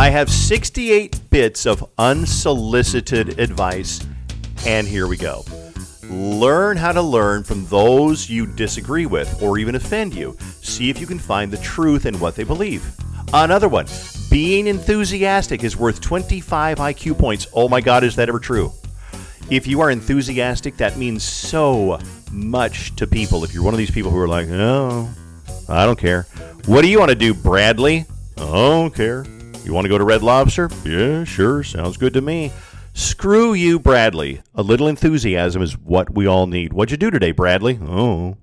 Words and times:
I 0.00 0.08
have 0.08 0.30
68 0.30 1.28
bits 1.28 1.66
of 1.66 1.84
unsolicited 1.98 3.38
advice, 3.38 4.02
and 4.66 4.88
here 4.88 5.06
we 5.06 5.18
go. 5.18 5.44
Learn 6.08 6.78
how 6.78 6.92
to 6.92 7.02
learn 7.02 7.44
from 7.44 7.66
those 7.66 8.30
you 8.30 8.46
disagree 8.46 9.04
with 9.04 9.42
or 9.42 9.58
even 9.58 9.74
offend 9.74 10.14
you. 10.14 10.38
See 10.62 10.88
if 10.88 10.98
you 10.98 11.06
can 11.06 11.18
find 11.18 11.52
the 11.52 11.58
truth 11.58 12.06
in 12.06 12.18
what 12.18 12.34
they 12.34 12.44
believe. 12.44 12.82
Another 13.34 13.68
one 13.68 13.84
being 14.30 14.68
enthusiastic 14.68 15.64
is 15.64 15.76
worth 15.76 16.00
25 16.00 16.78
IQ 16.78 17.18
points. 17.18 17.46
Oh 17.52 17.68
my 17.68 17.82
God, 17.82 18.02
is 18.02 18.16
that 18.16 18.30
ever 18.30 18.40
true? 18.40 18.72
If 19.50 19.66
you 19.66 19.82
are 19.82 19.90
enthusiastic, 19.90 20.78
that 20.78 20.96
means 20.96 21.24
so 21.24 21.98
much 22.32 22.96
to 22.96 23.06
people. 23.06 23.44
If 23.44 23.52
you're 23.52 23.64
one 23.64 23.74
of 23.74 23.78
these 23.78 23.90
people 23.90 24.10
who 24.10 24.18
are 24.18 24.28
like, 24.28 24.48
no, 24.48 25.10
I 25.68 25.84
don't 25.84 25.98
care. 25.98 26.22
What 26.64 26.80
do 26.80 26.88
you 26.88 26.98
want 26.98 27.10
to 27.10 27.14
do, 27.14 27.34
Bradley? 27.34 28.06
I 28.38 28.46
don't 28.46 28.94
care. 28.94 29.26
You 29.64 29.74
want 29.74 29.84
to 29.84 29.88
go 29.88 29.98
to 29.98 30.04
Red 30.04 30.22
Lobster? 30.22 30.70
Yeah, 30.84 31.24
sure. 31.24 31.62
Sounds 31.62 31.96
good 31.96 32.14
to 32.14 32.20
me. 32.20 32.50
Screw 32.94 33.52
you, 33.52 33.78
Bradley. 33.78 34.42
A 34.54 34.62
little 34.62 34.88
enthusiasm 34.88 35.62
is 35.62 35.78
what 35.78 36.14
we 36.14 36.26
all 36.26 36.46
need. 36.46 36.72
What'd 36.72 36.90
you 36.90 36.96
do 36.96 37.10
today, 37.10 37.30
Bradley? 37.30 37.78
Oh. 37.82 38.36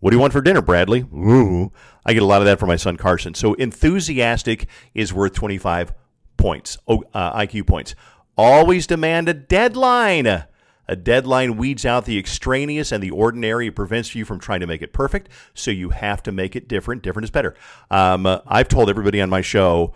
What 0.00 0.10
do 0.10 0.16
you 0.16 0.20
want 0.20 0.32
for 0.32 0.40
dinner, 0.40 0.62
Bradley? 0.62 1.00
Ooh. 1.00 1.72
I 2.04 2.12
get 2.12 2.22
a 2.22 2.26
lot 2.26 2.40
of 2.40 2.46
that 2.46 2.58
from 2.58 2.68
my 2.68 2.76
son 2.76 2.96
Carson. 2.96 3.34
So 3.34 3.54
enthusiastic 3.54 4.68
is 4.94 5.12
worth 5.12 5.34
25 5.34 5.92
points, 6.36 6.78
oh, 6.86 7.02
uh, 7.12 7.36
IQ 7.38 7.66
points. 7.66 7.94
Always 8.36 8.86
demand 8.86 9.28
a 9.28 9.34
deadline. 9.34 10.44
A 10.90 10.96
deadline 10.96 11.58
weeds 11.58 11.84
out 11.84 12.06
the 12.06 12.18
extraneous 12.18 12.92
and 12.92 13.02
the 13.02 13.10
ordinary. 13.10 13.66
It 13.66 13.76
prevents 13.76 14.14
you 14.14 14.24
from 14.24 14.38
trying 14.38 14.60
to 14.60 14.66
make 14.66 14.80
it 14.80 14.94
perfect. 14.94 15.28
So 15.52 15.70
you 15.70 15.90
have 15.90 16.22
to 16.22 16.32
make 16.32 16.56
it 16.56 16.68
different. 16.68 17.02
Different 17.02 17.24
is 17.24 17.30
better. 17.30 17.54
Um, 17.90 18.24
uh, 18.24 18.38
I've 18.46 18.68
told 18.68 18.88
everybody 18.88 19.20
on 19.20 19.28
my 19.28 19.42
show 19.42 19.92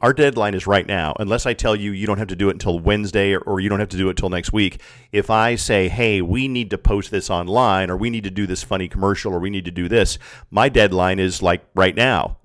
our 0.00 0.12
deadline 0.12 0.54
is 0.54 0.66
right 0.66 0.86
now. 0.86 1.14
Unless 1.18 1.46
I 1.46 1.54
tell 1.54 1.74
you 1.74 1.92
you 1.92 2.06
don't 2.06 2.18
have 2.18 2.28
to 2.28 2.36
do 2.36 2.48
it 2.48 2.52
until 2.52 2.78
Wednesday 2.78 3.32
or, 3.32 3.40
or, 3.40 3.60
you 3.60 3.68
don't 3.68 3.80
have 3.80 3.88
to 3.90 3.96
do 3.96 4.08
it 4.08 4.10
until 4.10 4.30
next 4.30 4.52
week. 4.52 4.80
If 5.12 5.30
I 5.30 5.54
say, 5.54 5.88
hey, 5.88 6.22
we 6.22 6.48
need 6.48 6.70
to 6.70 6.78
post 6.78 7.10
this 7.10 7.30
online 7.30 7.90
or 7.90 7.96
we 7.96 8.10
need 8.10 8.24
to 8.24 8.30
do 8.30 8.46
this 8.46 8.62
funny 8.62 8.88
commercial 8.88 9.32
or 9.32 9.38
we 9.38 9.50
need 9.50 9.64
to 9.64 9.70
do 9.70 9.88
this, 9.88 10.18
my 10.50 10.68
deadline 10.68 11.18
is 11.18 11.42
like 11.42 11.64
right 11.74 11.94
now. 11.94 12.38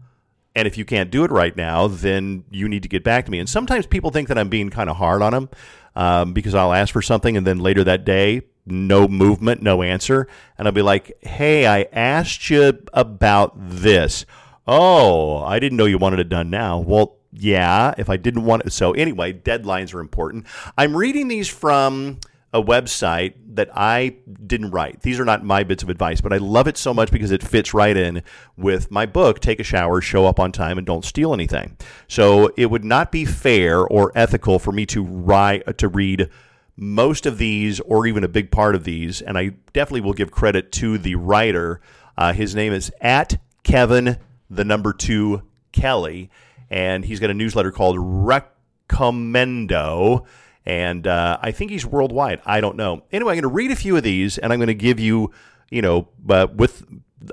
And 0.55 0.67
if 0.67 0.77
you 0.77 0.85
can't 0.85 1.11
do 1.11 1.23
it 1.23 1.31
right 1.31 1.55
now, 1.55 1.87
then 1.87 2.43
you 2.49 2.67
need 2.67 2.83
to 2.83 2.89
get 2.89 3.03
back 3.03 3.25
to 3.25 3.31
me. 3.31 3.39
And 3.39 3.47
sometimes 3.47 3.85
people 3.85 4.11
think 4.11 4.27
that 4.27 4.37
I'm 4.37 4.49
being 4.49 4.69
kind 4.69 4.89
of 4.89 4.97
hard 4.97 5.21
on 5.21 5.33
them 5.33 5.49
um, 5.95 6.33
because 6.33 6.55
I'll 6.55 6.73
ask 6.73 6.91
for 6.91 7.01
something 7.01 7.37
and 7.37 7.45
then 7.45 7.59
later 7.59 7.83
that 7.83 8.03
day, 8.03 8.41
no 8.65 9.07
movement, 9.07 9.61
no 9.61 9.83
answer. 9.83 10.27
And 10.57 10.67
I'll 10.67 10.73
be 10.73 10.81
like, 10.81 11.17
hey, 11.21 11.65
I 11.65 11.87
asked 11.91 12.49
you 12.49 12.79
about 12.93 13.53
this. 13.55 14.25
Oh, 14.67 15.43
I 15.43 15.59
didn't 15.59 15.77
know 15.77 15.85
you 15.85 15.97
wanted 15.97 16.19
it 16.19 16.29
done 16.29 16.49
now. 16.49 16.79
Well, 16.79 17.18
yeah, 17.31 17.93
if 17.97 18.09
I 18.09 18.17
didn't 18.17 18.45
want 18.45 18.63
it. 18.65 18.71
So, 18.71 18.91
anyway, 18.93 19.33
deadlines 19.33 19.93
are 19.93 19.99
important. 19.99 20.45
I'm 20.77 20.95
reading 20.95 21.27
these 21.27 21.47
from 21.47 22.19
a 22.51 22.61
website 22.61 23.35
that 23.53 23.69
I 23.75 24.15
didn't 24.47 24.71
write. 24.71 25.01
These 25.01 25.19
are 25.19 25.25
not 25.25 25.43
my 25.43 25.63
bits 25.63 25.83
of 25.83 25.89
advice, 25.89 26.21
but 26.21 26.33
I 26.33 26.37
love 26.37 26.67
it 26.67 26.77
so 26.77 26.93
much 26.93 27.11
because 27.11 27.29
it 27.31 27.43
fits 27.43 27.73
right 27.73 27.95
in 27.95 28.23
with 28.57 28.89
my 28.89 29.05
book, 29.05 29.39
Take 29.39 29.59
a 29.59 29.63
Shower, 29.63 30.01
Show 30.01 30.25
Up 30.25 30.39
on 30.39 30.51
Time, 30.51 30.79
and 30.79 30.87
Don't 30.87 31.05
Steal 31.05 31.33
Anything. 31.33 31.77
So, 32.07 32.51
it 32.57 32.67
would 32.67 32.83
not 32.83 33.11
be 33.11 33.25
fair 33.25 33.79
or 33.79 34.11
ethical 34.15 34.57
for 34.57 34.71
me 34.71 34.85
to 34.87 35.03
write 35.03 35.77
to 35.77 35.87
read 35.87 36.29
most 36.75 37.25
of 37.25 37.37
these 37.37 37.79
or 37.81 38.07
even 38.07 38.23
a 38.23 38.29
big 38.29 38.49
part 38.49 38.73
of 38.73 38.85
these, 38.85 39.21
and 39.21 39.37
I 39.37 39.49
definitely 39.73 40.01
will 40.01 40.13
give 40.13 40.31
credit 40.31 40.71
to 40.73 40.97
the 40.97 41.15
writer. 41.15 41.81
Uh, 42.17 42.33
his 42.33 42.55
name 42.55 42.73
is 42.73 42.91
at 43.01 43.39
Kevin 43.63 44.17
the 44.49 44.63
number 44.63 44.93
two 44.93 45.43
Kelly 45.71 46.29
and 46.69 47.05
he's 47.05 47.19
got 47.19 47.29
a 47.29 47.33
newsletter 47.33 47.71
called 47.71 47.97
Recommendo. 47.97 50.25
And 50.65 51.07
uh, 51.07 51.37
I 51.41 51.51
think 51.51 51.71
he's 51.71 51.85
worldwide. 51.85 52.41
I 52.45 52.61
don't 52.61 52.75
know. 52.75 53.03
Anyway, 53.11 53.33
I'm 53.33 53.37
going 53.37 53.43
to 53.43 53.55
read 53.55 53.71
a 53.71 53.75
few 53.75 53.97
of 53.97 54.03
these, 54.03 54.37
and 54.37 54.53
I'm 54.53 54.59
going 54.59 54.67
to 54.67 54.75
give 54.75 54.99
you, 54.99 55.31
you 55.71 55.81
know, 55.81 56.09
uh, 56.29 56.47
with 56.53 56.85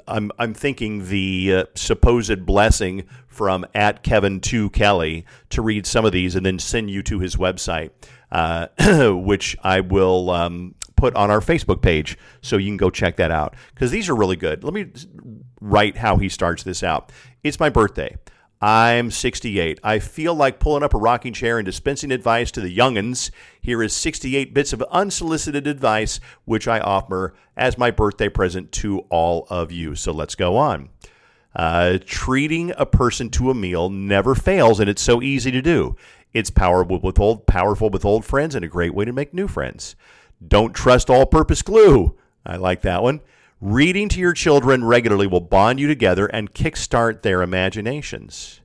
I'm 0.09 0.33
I'm 0.39 0.55
thinking 0.55 1.09
the 1.09 1.55
uh, 1.55 1.65
supposed 1.75 2.47
blessing 2.47 3.05
from 3.29 3.67
at 3.75 4.03
Kevin 4.03 4.41
to 4.43 4.71
Kelly 4.71 5.25
to 5.51 5.63
read 5.63 5.87
some 5.87 6.05
of 6.05 6.13
these 6.13 6.35
and 6.35 6.45
then 6.45 6.59
send 6.59 6.91
you 6.91 7.03
to 7.05 7.21
his 7.21 7.37
website, 7.37 7.91
uh, 8.33 8.69
which 9.13 9.57
I 9.63 9.81
will 9.81 10.31
um, 10.31 10.75
put 10.97 11.15
on 11.15 11.31
our 11.31 11.41
Facebook 11.41 11.83
page 11.83 12.19
so 12.41 12.57
you 12.57 12.69
can 12.69 12.77
go 12.77 12.91
check 12.91 13.17
that 13.17 13.31
out 13.31 13.55
because 13.75 13.91
these 13.91 14.09
are 14.09 14.17
really 14.17 14.37
good. 14.37 14.65
Let 14.65 14.75
me 14.75 14.87
write 15.61 15.97
how 15.97 16.17
he 16.17 16.29
starts 16.29 16.63
this 16.63 16.83
out. 16.83 17.13
It's 17.43 17.61
my 17.61 17.69
birthday. 17.69 18.17
I'm 18.61 19.11
68. 19.11 19.81
I 19.85 19.99
feel 19.99 20.35
like 20.35 20.59
pulling 20.59 20.83
up 20.83 20.95
a 20.95 20.99
rocking 20.99 21.35
chair 21.35 21.59
and 21.59 21.67
dispensing 21.67 22.11
advice 22.11 22.51
to 22.53 22.61
the 22.61 22.75
youngins. 22.75 23.31
Here 23.61 23.83
is 23.83 23.93
68 23.93 24.55
bits 24.55 24.73
of 24.73 24.83
unsolicited 24.91 25.67
advice, 25.67 26.21
which 26.47 26.67
I 26.67 26.81
offer 26.81 27.35
as 27.57 27.77
my 27.77 27.91
birthday 27.91 28.31
present 28.31 28.73
to 28.73 29.01
all 29.11 29.47
of 29.51 29.71
you. 29.71 29.95
So 29.95 30.11
let's 30.11 30.35
go 30.35 30.57
on. 30.57 30.89
Uh, 31.55 31.99
treating 32.05 32.73
a 32.77 32.87
person 32.87 33.29
to 33.31 33.51
a 33.51 33.55
meal 33.55 33.91
never 33.91 34.35
fails, 34.35 34.81
and 34.81 34.89
it's 34.89 35.03
so 35.03 35.23
easy 35.23 35.51
to 35.51 35.61
do. 35.61 35.97
It's 36.33 36.51
powerful 36.51 37.01
with 37.01 37.19
old, 37.19 37.47
powerful 37.47 37.91
with 37.91 38.05
old 38.05 38.25
friends, 38.25 38.55
and 38.55 38.65
a 38.65 38.69
great 38.69 38.95
way 38.95 39.05
to 39.05 39.13
make 39.13 39.35
new 39.35 39.49
friends. 39.49 39.97
Don't 40.47 40.75
trust 40.75 41.09
all-purpose 41.09 41.63
glue. 41.63 42.15
I 42.45 42.57
like 42.57 42.83
that 42.83 43.03
one. 43.03 43.21
Reading 43.63 44.11
to 44.11 44.21
your 44.21 44.35
children 44.35 44.85
regularly 44.85 45.27
will 45.27 45.41
bond 45.41 45.81
you 45.81 45.89
together 45.89 46.27
and 46.27 46.53
kickstart 46.53 47.23
their 47.23 47.41
imaginations. 47.41 48.61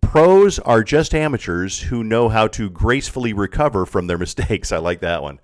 Pros 0.00 0.58
are 0.58 0.82
just 0.82 1.14
amateurs 1.14 1.78
who 1.82 2.02
know 2.02 2.30
how 2.30 2.48
to 2.48 2.70
gracefully 2.70 3.34
recover 3.34 3.84
from 3.84 4.06
their 4.06 4.16
mistakes. 4.26 4.72
I 4.72 4.78
like 4.78 5.00
that 5.00 5.22
one. 5.22 5.40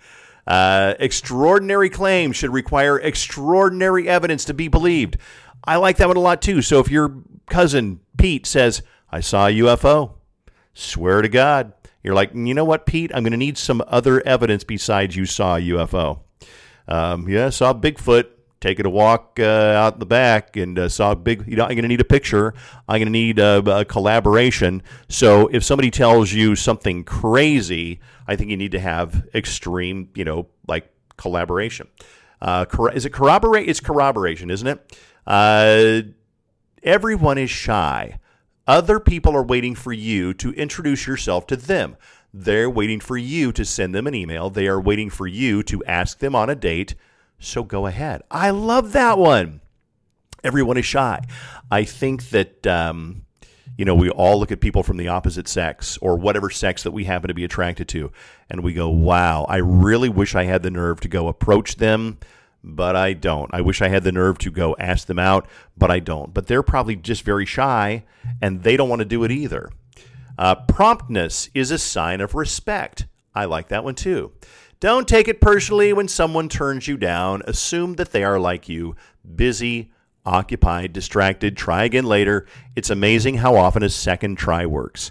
Uh, 0.47 0.95
extraordinary 0.99 1.91
claims 1.91 2.37
should 2.37 2.51
require 2.51 2.99
extraordinary 2.99 4.09
evidence 4.09 4.47
to 4.47 4.55
be 4.55 4.69
believed. 4.69 5.19
I 5.63 5.77
like 5.77 5.99
that 5.99 6.09
one 6.09 6.17
a 6.17 6.21
lot 6.21 6.41
too. 6.41 6.63
So 6.63 6.81
if 6.81 6.91
your 6.91 7.23
cousin 7.51 8.01
Pete 8.17 8.47
says, 8.47 8.81
I 9.13 9.21
saw 9.21 9.49
a 9.49 9.59
UFO, 9.59 10.13
swear 10.73 11.21
to 11.21 11.29
God, 11.29 11.75
you're 12.03 12.15
like, 12.15 12.31
you 12.33 12.55
know 12.55 12.65
what, 12.65 12.87
Pete? 12.87 13.11
I'm 13.13 13.25
going 13.25 13.33
to 13.33 13.37
need 13.37 13.59
some 13.59 13.83
other 13.89 14.27
evidence 14.27 14.65
besides 14.65 15.17
you 15.17 15.27
saw 15.27 15.57
a 15.57 15.61
UFO. 15.61 16.21
Um, 16.87 17.29
yeah, 17.29 17.51
saw 17.51 17.75
Bigfoot 17.75 18.38
taking 18.61 18.87
a 18.87 18.91
walk 18.91 19.39
uh, 19.39 19.45
out 19.45 19.99
the 19.99 20.07
back 20.07 20.57
and 20.57 20.79
uh, 20.79 20.89
saw 20.89 21.13
a 21.13 21.17
big, 21.17 21.47
you 21.47 21.57
know, 21.57 21.65
I'm 21.65 21.71
going 21.71 21.83
to 21.83 21.89
need 21.89 22.01
a 22.01 22.05
picture. 22.05 22.55
I'm 22.89 22.99
going 22.99 23.07
to 23.07 23.13
need 23.13 23.39
a, 23.39 23.59
a, 23.79 23.85
collaboration. 23.85 24.83
So 25.09 25.47
if 25.49 25.63
somebody 25.63 25.91
tells 25.91 26.33
you 26.33 26.57
something 26.57 27.05
crazy, 27.05 28.01
I 28.27 28.37
think 28.37 28.51
you 28.51 28.57
need 28.57 28.73
to 28.73 28.81
have 28.81 29.29
extreme, 29.35 30.11
you 30.15 30.25
know, 30.25 30.49
like 30.67 30.91
collaboration. 31.17 31.89
Uh, 32.41 32.67
is 32.93 33.05
it 33.05 33.13
corroborate? 33.13 33.69
It's 33.69 33.81
corroboration, 33.81 34.51
isn't 34.51 34.67
it? 34.67 34.99
Uh, 35.27 36.03
everyone 36.83 37.39
is 37.39 37.51
shy. 37.51 38.19
Other 38.67 39.01
people 39.01 39.35
are 39.35 39.43
waiting 39.43 39.75
for 39.75 39.93
you 39.93 40.35
to 40.35 40.53
introduce 40.53 41.07
yourself 41.07 41.47
to 41.49 41.57
them. 41.57 41.97
They're 42.35 42.69
waiting 42.69 43.01
for 43.01 43.17
you 43.17 43.53
to 43.53 43.65
send 43.65 43.95
them 43.95 44.07
an 44.07 44.15
email. 44.15 44.51
They 44.51 44.69
are 44.69 44.81
waiting 44.81 45.11
for 45.11 45.27
you 45.27 45.63
to 45.65 45.83
ask 45.85 46.19
them 46.19 46.35
on 46.35 46.51
a 46.51 46.55
date 46.55 46.95
so 47.39 47.63
go 47.63 47.87
ahead. 47.87 48.23
I 48.31 48.51
love 48.51 48.93
that 48.93 49.19
one. 49.19 49.61
Everyone 50.45 50.77
is 50.77 50.87
shy. 50.87 51.25
I 51.71 51.85
think 51.85 52.31
that, 52.31 52.67
um, 52.67 53.23
you 53.77 53.85
know, 53.85 53.95
we 53.95 54.11
all 54.11 54.39
look 54.39 54.53
at 54.53 54.61
people 54.61 54.83
from 54.83 54.97
the 54.97 55.09
opposite 55.09 55.49
sex 55.49 55.99
or 55.99 56.17
whatever 56.17 56.51
sex 56.51 56.83
that 56.83 56.91
we 56.93 57.05
happen 57.05 57.29
to 57.29 57.35
be 57.35 57.45
attracted 57.45 57.89
to, 57.89 58.13
and 58.49 58.63
we 58.63 58.73
go, 58.73 58.89
wow, 58.89 59.45
I 59.49 59.57
really 59.57 60.09
wish 60.09 60.35
I 60.35 60.45
had 60.45 60.63
the 60.63 60.71
nerve 60.71 61.01
to 61.01 61.09
go 61.09 61.29
approach 61.29 61.77
them, 61.77 62.19
but 62.65 62.97
I 62.97 63.13
don't. 63.13 63.53
I 63.53 63.61
wish 63.61 63.83
I 63.83 63.89
had 63.89 64.05
the 64.05 64.13
nerve 64.13 64.39
to 64.39 64.51
go 64.51 64.75
ask 64.79 65.07
them 65.07 65.19
out, 65.19 65.49
but 65.77 65.91
I 65.91 66.01
don't. 66.01 66.35
But 66.35 66.47
they're 66.47 66.63
probably 66.63 66.97
just 66.97 67.23
very 67.23 67.47
shy, 67.47 68.05
and 68.41 68.63
they 68.63 68.77
don't 68.77 68.89
want 68.89 69.01
to 69.01 69.05
do 69.05 69.25
it 69.25 69.31
either. 69.31 69.71
Uh, 70.37 70.55
promptness 70.55 71.51
is 71.55 71.71
a 71.71 71.79
sign 71.79 72.21
of 72.21 72.35
respect. 72.35 73.07
I 73.35 73.45
like 73.45 73.69
that 73.69 73.85
one 73.85 73.95
too. 73.95 74.33
Don't 74.81 75.09
take 75.09 75.27
it 75.27 75.41
personally 75.41 75.93
when 75.93 76.07
someone 76.07 76.49
turns 76.49 76.87
you 76.87 76.97
down. 76.97 77.43
Assume 77.47 77.95
that 77.95 78.13
they 78.13 78.23
are 78.23 78.39
like 78.39 78.69
you, 78.69 78.95
busy, 79.35 79.91
occupied, 80.25 80.93
distracted. 80.93 81.57
Try 81.57 81.83
again 81.85 82.05
later. 82.05 82.47
It's 82.77 82.91
amazing 82.91 83.39
how 83.39 83.57
often 83.57 83.83
a 83.83 83.89
second 83.89 84.37
try 84.37 84.67
works. 84.67 85.11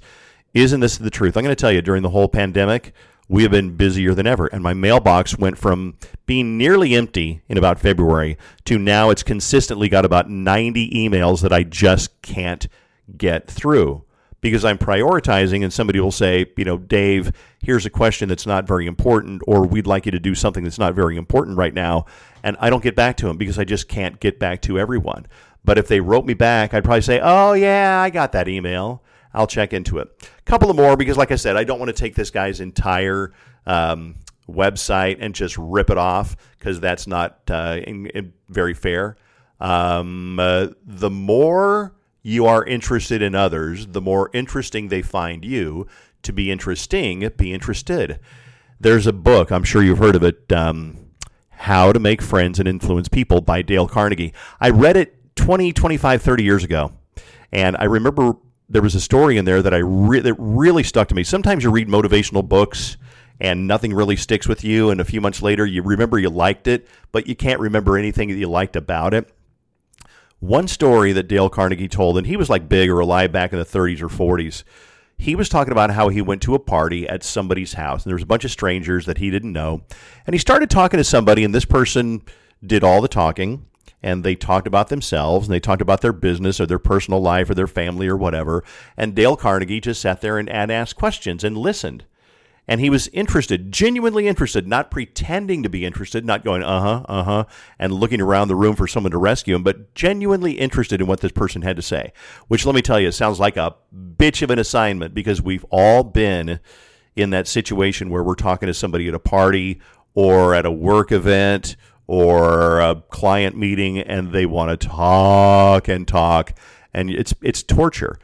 Isn't 0.54 0.80
this 0.80 0.98
the 0.98 1.10
truth? 1.10 1.36
I'm 1.36 1.44
going 1.44 1.56
to 1.56 1.60
tell 1.60 1.72
you, 1.72 1.82
during 1.82 2.02
the 2.02 2.12
whole 2.12 2.30
pandemic, 2.30 2.94
we 3.28 3.44
have 3.44 3.52
been 3.52 3.76
busier 3.76 4.14
than 4.14 4.26
ever. 4.26 4.48
And 4.48 4.64
my 4.64 4.74
mailbox 4.74 5.38
went 5.38 5.58
from 5.58 5.98
being 6.26 6.58
nearly 6.58 6.96
empty 6.96 7.42
in 7.50 7.58
about 7.58 7.78
February 7.78 8.38
to 8.66 8.80
now 8.80 9.10
it's 9.10 9.24
consistently 9.24 9.90
got 9.90 10.06
about 10.06 10.30
90 10.30 10.92
emails 10.92 11.42
that 11.42 11.52
I 11.52 11.64
just 11.64 12.22
can't 12.22 12.70
get 13.18 13.48
through 13.48 14.06
because 14.42 14.64
I'm 14.64 14.78
prioritizing, 14.78 15.64
and 15.64 15.74
somebody 15.74 16.00
will 16.00 16.12
say, 16.12 16.46
you 16.58 16.66
know, 16.66 16.78
Dave, 16.78 17.32
here's 17.60 17.86
a 17.86 17.90
question 17.90 18.30
that's 18.30 18.46
not 18.46 18.68
very 18.68 18.86
important, 18.86 19.42
or 19.48 19.66
we'd 19.66 19.88
like 19.88 20.06
you 20.06 20.12
to 20.12 20.20
do 20.20 20.36
something 20.36 20.64
that's 20.64 20.78
not 20.78 20.94
very 20.94 21.18
important 21.18 21.58
right 21.58 21.74
now. 21.74 22.06
And 22.44 22.56
I 22.60 22.70
don't 22.70 22.84
get 22.84 22.96
back 22.96 23.18
to 23.18 23.28
them 23.28 23.38
because 23.38 23.58
I 23.58 23.64
just 23.64 23.88
can't 23.88 24.20
get 24.20 24.40
back 24.40 24.62
to 24.64 24.80
everyone. 24.80 25.26
But 25.66 25.78
if 25.78 25.88
they 25.88 26.00
wrote 26.00 26.26
me 26.26 26.34
back, 26.34 26.74
I'd 26.74 26.84
probably 26.84 27.02
say, 27.02 27.20
oh, 27.22 27.54
yeah, 27.54 28.00
I 28.02 28.10
got 28.10 28.32
that 28.34 28.48
email. 28.48 29.04
I'll 29.34 29.48
check 29.48 29.74
into 29.74 29.98
it. 29.98 30.08
A 30.22 30.44
couple 30.44 30.70
of 30.70 30.76
more 30.76 30.96
because, 30.96 31.18
like 31.18 31.32
I 31.32 31.36
said, 31.36 31.58
I 31.58 31.64
don't 31.64 31.80
want 31.80 31.90
to 31.90 32.00
take 32.00 32.16
this 32.16 32.30
guy's 32.30 32.62
entire 32.62 33.34
um, 33.66 34.16
website 34.50 35.18
and 35.20 35.36
just 35.36 35.58
rip 35.58 35.90
it 35.90 35.98
off 35.98 36.38
because 36.58 36.80
that's 36.80 37.08
not 37.08 37.40
uh, 37.50 37.80
in, 37.86 38.06
in 38.08 38.34
very 38.50 38.74
fair. 38.74 39.18
Um, 39.60 40.40
uh, 40.40 40.68
the 40.86 41.10
more 41.10 41.94
you 42.28 42.46
are 42.46 42.66
interested 42.66 43.22
in 43.22 43.34
others, 43.34 43.88
the 43.88 44.02
more 44.02 44.30
interesting 44.34 44.90
they 44.90 45.02
find 45.02 45.46
you. 45.46 45.88
To 46.24 46.34
be 46.34 46.52
interesting, 46.52 47.30
be 47.38 47.54
interested. 47.54 48.20
There's 48.82 49.08
a 49.08 49.14
book, 49.14 49.50
I'm 49.50 49.64
sure 49.64 49.82
you've 49.82 50.00
heard 50.00 50.18
of 50.18 50.24
it, 50.24 50.52
um, 50.52 50.98
How 51.52 51.94
to 51.94 52.02
Make 52.02 52.22
Friends 52.22 52.60
and 52.60 52.68
Influence 52.68 53.08
People 53.08 53.40
by 53.40 53.62
Dale 53.62 53.88
Carnegie. 53.88 54.34
I 54.60 54.72
read 54.72 54.98
it 54.98 55.38
20, 55.38 55.72
25, 55.72 56.22
30 56.22 56.44
years 56.44 56.66
ago. 56.66 56.92
And 57.54 57.78
I 57.78 57.86
remember 57.86 58.34
there 58.68 58.82
was 58.82 58.94
a 58.94 59.00
story 59.00 59.38
in 59.38 59.46
there 59.46 59.62
that 59.62 59.74
I 59.74 59.78
re- 59.78 60.20
that 60.20 60.36
really 60.38 60.84
stuck 60.84 61.08
to 61.08 61.16
me. 61.16 61.24
Sometimes 61.24 61.64
you 61.64 61.72
read 61.72 61.88
motivational 61.88 62.46
books 62.46 62.98
and 63.40 63.68
nothing 63.68 63.94
really 63.94 64.18
sticks 64.18 64.50
with 64.50 64.66
you, 64.66 64.90
and 64.90 65.00
a 65.00 65.06
few 65.06 65.22
months 65.22 65.42
later 65.42 65.66
you 65.66 65.82
remember 65.82 66.20
you 66.20 66.30
liked 66.30 66.68
it, 66.68 66.90
but 67.14 67.28
you 67.28 67.38
can't 67.38 67.62
remember 67.62 67.98
anything 67.98 68.28
that 68.28 68.36
you 68.36 68.50
liked 68.50 68.76
about 68.76 69.14
it. 69.14 69.32
One 70.40 70.68
story 70.68 71.14
that 71.14 71.28
Dale 71.28 71.50
Carnegie 71.50 71.88
told, 71.88 72.18
and 72.18 72.28
he 72.28 72.38
was 72.38 72.50
like 72.50 72.70
big 72.70 72.90
or 72.90 73.00
alive 73.00 73.32
back 73.32 73.54
in 73.54 73.60
the 73.60 73.66
30s 73.66 74.02
or 74.02 74.08
40s. 74.08 74.64
He 75.18 75.36
was 75.36 75.50
talking 75.50 75.72
about 75.72 75.92
how 75.92 76.10
he 76.10 76.22
went 76.22 76.44
to 76.44 76.54
a 76.54 76.60
party 76.60 77.10
at 77.10 77.24
somebody's 77.24 77.74
house, 77.74 78.04
and 78.04 78.12
there 78.12 78.16
was 78.16 78.24
a 78.24 78.28
bunch 78.28 78.46
of 78.46 78.52
strangers 78.52 79.08
that 79.08 79.18
he 79.18 79.32
didn't 79.32 79.52
know. 79.52 79.82
And 80.28 80.34
he 80.36 80.40
started 80.40 80.70
talking 80.70 80.98
to 81.00 81.04
somebody, 81.04 81.44
and 81.44 81.56
this 81.56 81.66
person 81.66 82.22
did 82.66 82.84
all 82.84 83.02
the 83.02 83.08
talking 83.08 83.66
and 84.02 84.24
they 84.24 84.36
talked 84.36 84.68
about 84.68 84.90
themselves 84.90 85.48
and 85.48 85.54
they 85.54 85.60
talked 85.60 85.82
about 85.82 86.02
their 86.02 86.14
business 86.14 86.60
or 86.60 86.66
their 86.66 86.80
personal 86.80 87.20
life 87.20 87.50
or 87.50 87.56
their 87.56 87.68
family 87.68 88.08
or 88.08 88.18
whatever. 88.18 88.64
And 88.96 89.16
Dale 89.16 89.36
Carnegie 89.36 89.82
just 89.82 90.02
sat 90.02 90.22
there 90.22 90.38
and, 90.38 90.50
and 90.50 90.72
asked 90.72 90.96
questions 90.96 91.44
and 91.44 91.58
listened. 91.58 92.06
And 92.68 92.82
he 92.82 92.90
was 92.90 93.08
interested, 93.10 93.72
genuinely 93.72 94.28
interested, 94.28 94.68
not 94.68 94.92
pretending 94.92 95.64
to 95.64 95.70
be 95.70 95.86
interested, 95.86 96.26
not 96.26 96.44
going, 96.44 96.64
uh 96.64 96.82
huh, 96.82 97.06
uh 97.08 97.24
huh, 97.24 97.46
and 97.80 97.94
looking 97.94 98.20
around 98.20 98.50
the 98.50 98.56
room 98.56 98.76
for 98.76 98.88
someone 98.88 99.12
to 99.12 99.18
rescue 99.18 99.56
him, 99.56 99.64
but 99.64 99.96
genuinely 99.96 100.54
interested 100.54 101.00
in 101.00 101.08
what 101.08 101.22
this 101.22 101.32
person 101.32 101.62
had 101.62 101.78
to 101.78 101.82
say. 101.82 102.12
Which, 102.50 102.66
let 102.66 102.76
me 102.76 102.82
tell 102.82 103.00
you, 103.00 103.12
sounds 103.12 103.40
like 103.40 103.56
a 103.56 103.76
bitch 103.96 104.42
of 104.42 104.52
an 104.52 104.60
assignment 104.60 105.14
because 105.14 105.42
we've 105.42 105.66
all 105.70 106.04
been 106.04 106.60
in 107.16 107.30
that 107.32 107.48
situation 107.48 108.10
where 108.10 108.24
we're 108.24 108.36
talking 108.36 108.68
to 108.68 108.74
somebody 108.74 109.08
at 109.08 109.14
a 109.14 109.20
party 109.20 109.82
or 110.14 110.54
at 110.54 110.66
a 110.66 110.72
work 110.72 111.12
event 111.12 111.76
or 112.06 112.80
a 112.80 113.04
client 113.10 113.58
meeting 113.58 114.00
and 114.00 114.32
they 114.32 114.46
want 114.46 114.70
to 114.80 114.88
talk 114.88 115.88
and 115.88 116.08
talk 116.08 116.54
and 116.94 117.10
it's 117.10 117.34
it's 117.42 117.64
torture. 117.64 118.18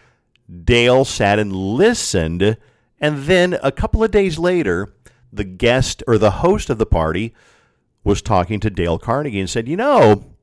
Dale 0.63 1.06
sat 1.06 1.40
and 1.40 1.54
listened 1.56 2.57
and 3.04 3.26
then 3.26 3.60
a 3.62 3.72
couple 3.72 4.04
of 4.04 4.12
days 4.12 4.40
later 4.40 4.94
the 5.32 5.44
guest 5.44 6.02
or 6.08 6.18
the 6.18 6.32
host 6.32 6.70
of 6.70 6.78
the 6.78 6.86
party 6.86 7.34
was 8.04 8.22
talking 8.22 8.60
to 8.62 8.70
Dale 8.70 8.98
Carnegie 8.98 9.40
and 9.40 9.50
said, 9.50 9.68
"You 9.68 9.78
know, 9.78 10.36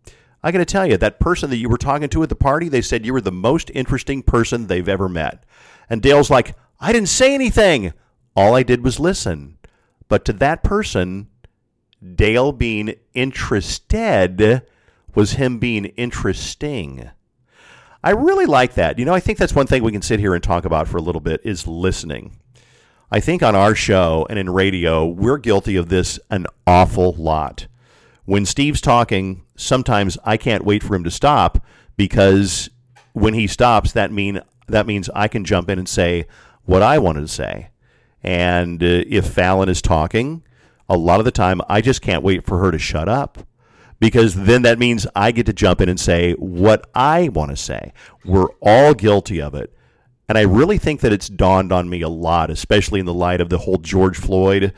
I 0.43 0.53
got 0.53 0.59
to 0.59 0.65
tell 0.65 0.87
you, 0.87 0.97
that 0.97 1.21
person 1.21 1.51
that 1.51 1.57
you 1.57 1.69
were 1.69 1.79
talking 1.79 2.09
to 2.09 2.23
at 2.23 2.29
the 2.29 2.35
party, 2.35 2.69
they 2.69 2.83
said 2.83 3.07
you 3.07 3.13
were 3.13 3.21
the 3.21 3.33
most 3.33 3.71
interesting 3.75 4.23
person 4.23 4.67
they've 4.67 4.89
ever 4.89 5.09
met." 5.09 5.45
And 5.89 6.03
Dale's 6.03 6.31
like, 6.31 6.55
"I 6.79 6.93
didn't 6.93 7.09
say 7.09 7.35
anything. 7.35 7.93
All 8.37 8.55
I 8.55 8.63
did 8.63 8.85
was 8.85 9.01
listen." 9.01 9.57
But 10.09 10.25
to 10.27 10.33
that 10.35 10.63
person, 10.63 11.29
Dale 12.15 12.53
being 12.53 12.95
interested 13.15 14.63
was 15.15 15.33
him 15.33 15.59
being 15.59 15.87
interesting. 15.87 17.11
I 18.03 18.11
really 18.11 18.47
like 18.47 18.75
that. 18.75 18.99
You 18.99 19.05
know, 19.05 19.15
I 19.15 19.21
think 19.21 19.39
that's 19.39 19.55
one 19.55 19.67
thing 19.67 19.83
we 19.83 19.93
can 19.93 20.03
sit 20.03 20.21
here 20.21 20.35
and 20.35 20.43
talk 20.43 20.65
about 20.65 20.89
for 20.89 20.97
a 20.97 21.03
little 21.03 21.21
bit 21.21 21.41
is 21.45 21.67
listening. 21.67 22.37
I 23.13 23.19
think 23.19 23.43
on 23.43 23.57
our 23.57 23.75
show 23.75 24.25
and 24.31 24.39
in 24.39 24.51
radio, 24.51 25.05
we're 25.05 25.39
guilty 25.39 25.75
of 25.75 25.89
this 25.89 26.21
an 26.31 26.47
awful 26.65 27.13
lot. 27.13 27.67
When 28.25 28.47
Steve's 28.47 28.81
talking, 28.81 29.45
sometimes 29.57 30.17
I 30.25 30.37
can't 30.37 30.65
wait 30.65 30.85
for 30.85 30.95
him 30.95 31.03
to 31.03 31.11
stop 31.11 31.65
because 31.97 32.71
when 33.13 33.35
he 33.35 33.49
stops, 33.49 33.91
that 33.93 34.13
mean 34.13 34.41
that 34.69 34.87
means 34.87 35.11
I 35.13 35.27
can 35.27 35.45
jump 35.45 35.69
in 35.69 35.81
and 35.81 35.89
say 35.89 36.27
what 36.65 36.83
I 36.83 36.99
wanted 36.99 37.23
to 37.23 37.29
say. 37.29 37.71
And 38.23 38.81
uh, 38.81 39.03
if 39.09 39.35
Falen 39.35 39.69
is 39.69 39.83
talking, 39.83 40.45
a 40.89 40.97
lot 40.97 41.19
of 41.19 41.25
the 41.25 41.33
time 41.33 41.61
I 41.69 41.81
just 41.81 42.03
can't 42.03 42.23
wait 42.23 42.47
for 42.47 42.59
her 42.61 42.71
to 42.71 42.79
shut 42.79 43.09
up 43.09 43.39
because 43.99 44.35
then 44.35 44.63
that 44.63 44.79
means 44.79 45.09
I 45.17 45.33
get 45.33 45.47
to 45.47 45.53
jump 45.53 45.81
in 45.81 45.89
and 45.89 45.99
say 45.99 46.35
what 46.35 46.89
I 46.95 47.29
want 47.29 47.51
to 47.51 47.57
say. 47.57 47.93
We're 48.25 48.51
all 48.61 48.95
guilty 48.95 49.41
of 49.43 49.57
it. 49.57 49.75
And 50.31 50.39
I 50.39 50.43
really 50.43 50.79
think 50.79 51.01
that 51.01 51.13
it's 51.13 51.29
dawned 51.29 51.73
on 51.73 51.91
me 51.91 52.03
a 52.03 52.09
lot, 52.09 52.51
especially 52.51 53.01
in 53.01 53.07
the 53.07 53.13
light 53.13 53.41
of 53.41 53.49
the 53.49 53.59
whole 53.59 53.79
George 53.79 54.17
Floyd, 54.17 54.73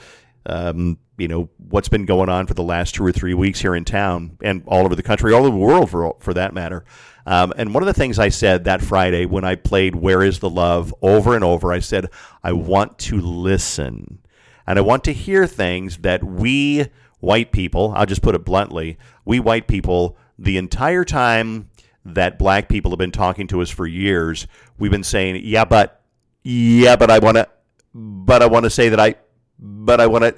um, 0.47 0.97
you 1.19 1.29
know, 1.29 1.51
what's 1.69 1.91
been 1.91 2.07
going 2.07 2.31
on 2.31 2.47
for 2.47 2.55
the 2.55 2.63
last 2.63 2.95
two 2.95 3.05
or 3.05 3.13
three 3.13 3.35
weeks 3.35 3.61
here 3.61 3.75
in 3.75 3.85
town 3.85 4.39
and 4.43 4.63
all 4.67 4.87
over 4.87 4.95
the 4.95 5.03
country, 5.03 5.35
all 5.35 5.45
over 5.45 5.51
the 5.51 5.63
world 5.63 5.91
for, 5.91 6.17
for 6.21 6.33
that 6.33 6.55
matter. 6.55 6.87
Um, 7.27 7.53
and 7.59 7.75
one 7.75 7.83
of 7.83 7.87
the 7.87 7.93
things 7.93 8.19
I 8.19 8.31
said 8.31 8.65
that 8.65 8.81
Friday 8.81 9.27
when 9.27 9.45
I 9.45 9.57
played 9.57 9.95
Where 9.95 10.23
is 10.23 10.39
the 10.39 10.49
Love 10.49 10.95
over 11.03 11.35
and 11.35 11.45
over, 11.45 11.71
I 11.71 11.81
said, 11.81 12.09
I 12.43 12.55
want 12.55 12.99
to 13.01 13.21
listen. 13.21 14.23
And 14.67 14.79
I 14.79 14.83
want 14.83 15.05
to 15.05 15.13
hear 15.13 15.47
things 15.47 15.99
that 15.99 16.25
we 16.25 16.87
white 17.21 17.53
people, 17.53 17.93
I'll 17.95 18.07
just 18.07 18.23
put 18.23 18.35
it 18.35 18.47
bluntly, 18.47 18.97
we 19.27 19.39
white 19.39 19.67
people, 19.67 20.17
the 20.39 20.57
entire 20.57 21.05
time 21.05 21.69
that 22.05 22.39
black 22.39 22.69
people 22.69 22.91
have 22.91 22.99
been 22.99 23.13
talking 23.13 23.47
to 23.49 23.63
us 23.63 23.71
for 23.71 23.87
years, 23.87 24.47
we've 24.79 24.91
been 24.91 25.05
saying, 25.05 25.41
yeah, 25.45 25.65
but, 25.65 26.03
yeah, 26.43 26.97
but 26.97 27.11
I 27.11 27.19
want 27.19 27.37
to, 27.37 27.49
but 27.95 28.43
I 28.43 28.47
want 28.47 28.65
to 28.65 28.71
say 28.71 28.89
that 28.89 29.01
I, 29.01 29.15
but 29.59 30.01
I 30.01 30.07
want 30.07 30.25
to, 30.25 30.37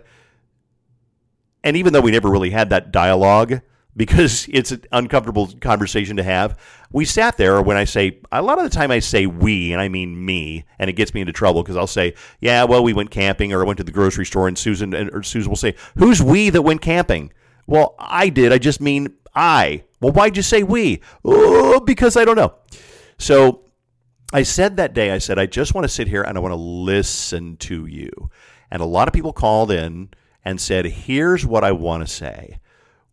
and 1.62 1.76
even 1.76 1.92
though 1.92 2.00
we 2.02 2.10
never 2.10 2.28
really 2.28 2.50
had 2.50 2.70
that 2.70 2.92
dialogue, 2.92 3.60
because 3.96 4.48
it's 4.50 4.72
an 4.72 4.82
uncomfortable 4.90 5.48
conversation 5.60 6.16
to 6.16 6.22
have. 6.24 6.58
We 6.90 7.04
sat 7.04 7.36
there 7.36 7.62
when 7.62 7.76
I 7.76 7.84
say, 7.84 8.18
a 8.32 8.42
lot 8.42 8.58
of 8.58 8.64
the 8.64 8.70
time 8.70 8.90
I 8.90 8.98
say 8.98 9.26
we, 9.26 9.72
and 9.72 9.80
I 9.80 9.88
mean 9.88 10.24
me, 10.24 10.64
and 10.80 10.90
it 10.90 10.94
gets 10.94 11.14
me 11.14 11.20
into 11.20 11.32
trouble 11.32 11.62
because 11.62 11.76
I'll 11.76 11.86
say, 11.86 12.14
yeah, 12.40 12.64
well, 12.64 12.82
we 12.82 12.92
went 12.92 13.12
camping 13.12 13.52
or 13.52 13.62
I 13.62 13.66
went 13.66 13.78
to 13.78 13.84
the 13.84 13.92
grocery 13.92 14.26
store, 14.26 14.48
and 14.48 14.58
Susan, 14.58 14.94
or 14.94 15.22
Susan 15.22 15.48
will 15.48 15.56
say, 15.56 15.76
who's 15.96 16.20
we 16.20 16.50
that 16.50 16.62
went 16.62 16.80
camping? 16.80 17.32
Well, 17.66 17.94
I 17.98 18.30
did. 18.30 18.52
I 18.52 18.58
just 18.58 18.80
mean 18.80 19.14
I. 19.34 19.84
Well, 20.00 20.12
why'd 20.12 20.36
you 20.36 20.42
say 20.42 20.62
we? 20.62 21.00
Because 21.84 22.16
I 22.16 22.24
don't 22.24 22.36
know. 22.36 22.54
So 23.18 23.64
I 24.32 24.42
said 24.42 24.76
that 24.76 24.94
day, 24.94 25.10
I 25.10 25.18
said, 25.18 25.38
I 25.38 25.46
just 25.46 25.74
want 25.74 25.84
to 25.84 25.88
sit 25.88 26.08
here 26.08 26.22
and 26.22 26.36
I 26.36 26.40
want 26.40 26.52
to 26.52 26.60
listen 26.60 27.56
to 27.58 27.86
you. 27.86 28.10
And 28.70 28.82
a 28.82 28.86
lot 28.86 29.08
of 29.08 29.14
people 29.14 29.32
called 29.32 29.70
in 29.70 30.10
and 30.44 30.60
said, 30.60 30.86
here's 30.86 31.46
what 31.46 31.64
I 31.64 31.72
want 31.72 32.06
to 32.06 32.12
say 32.12 32.58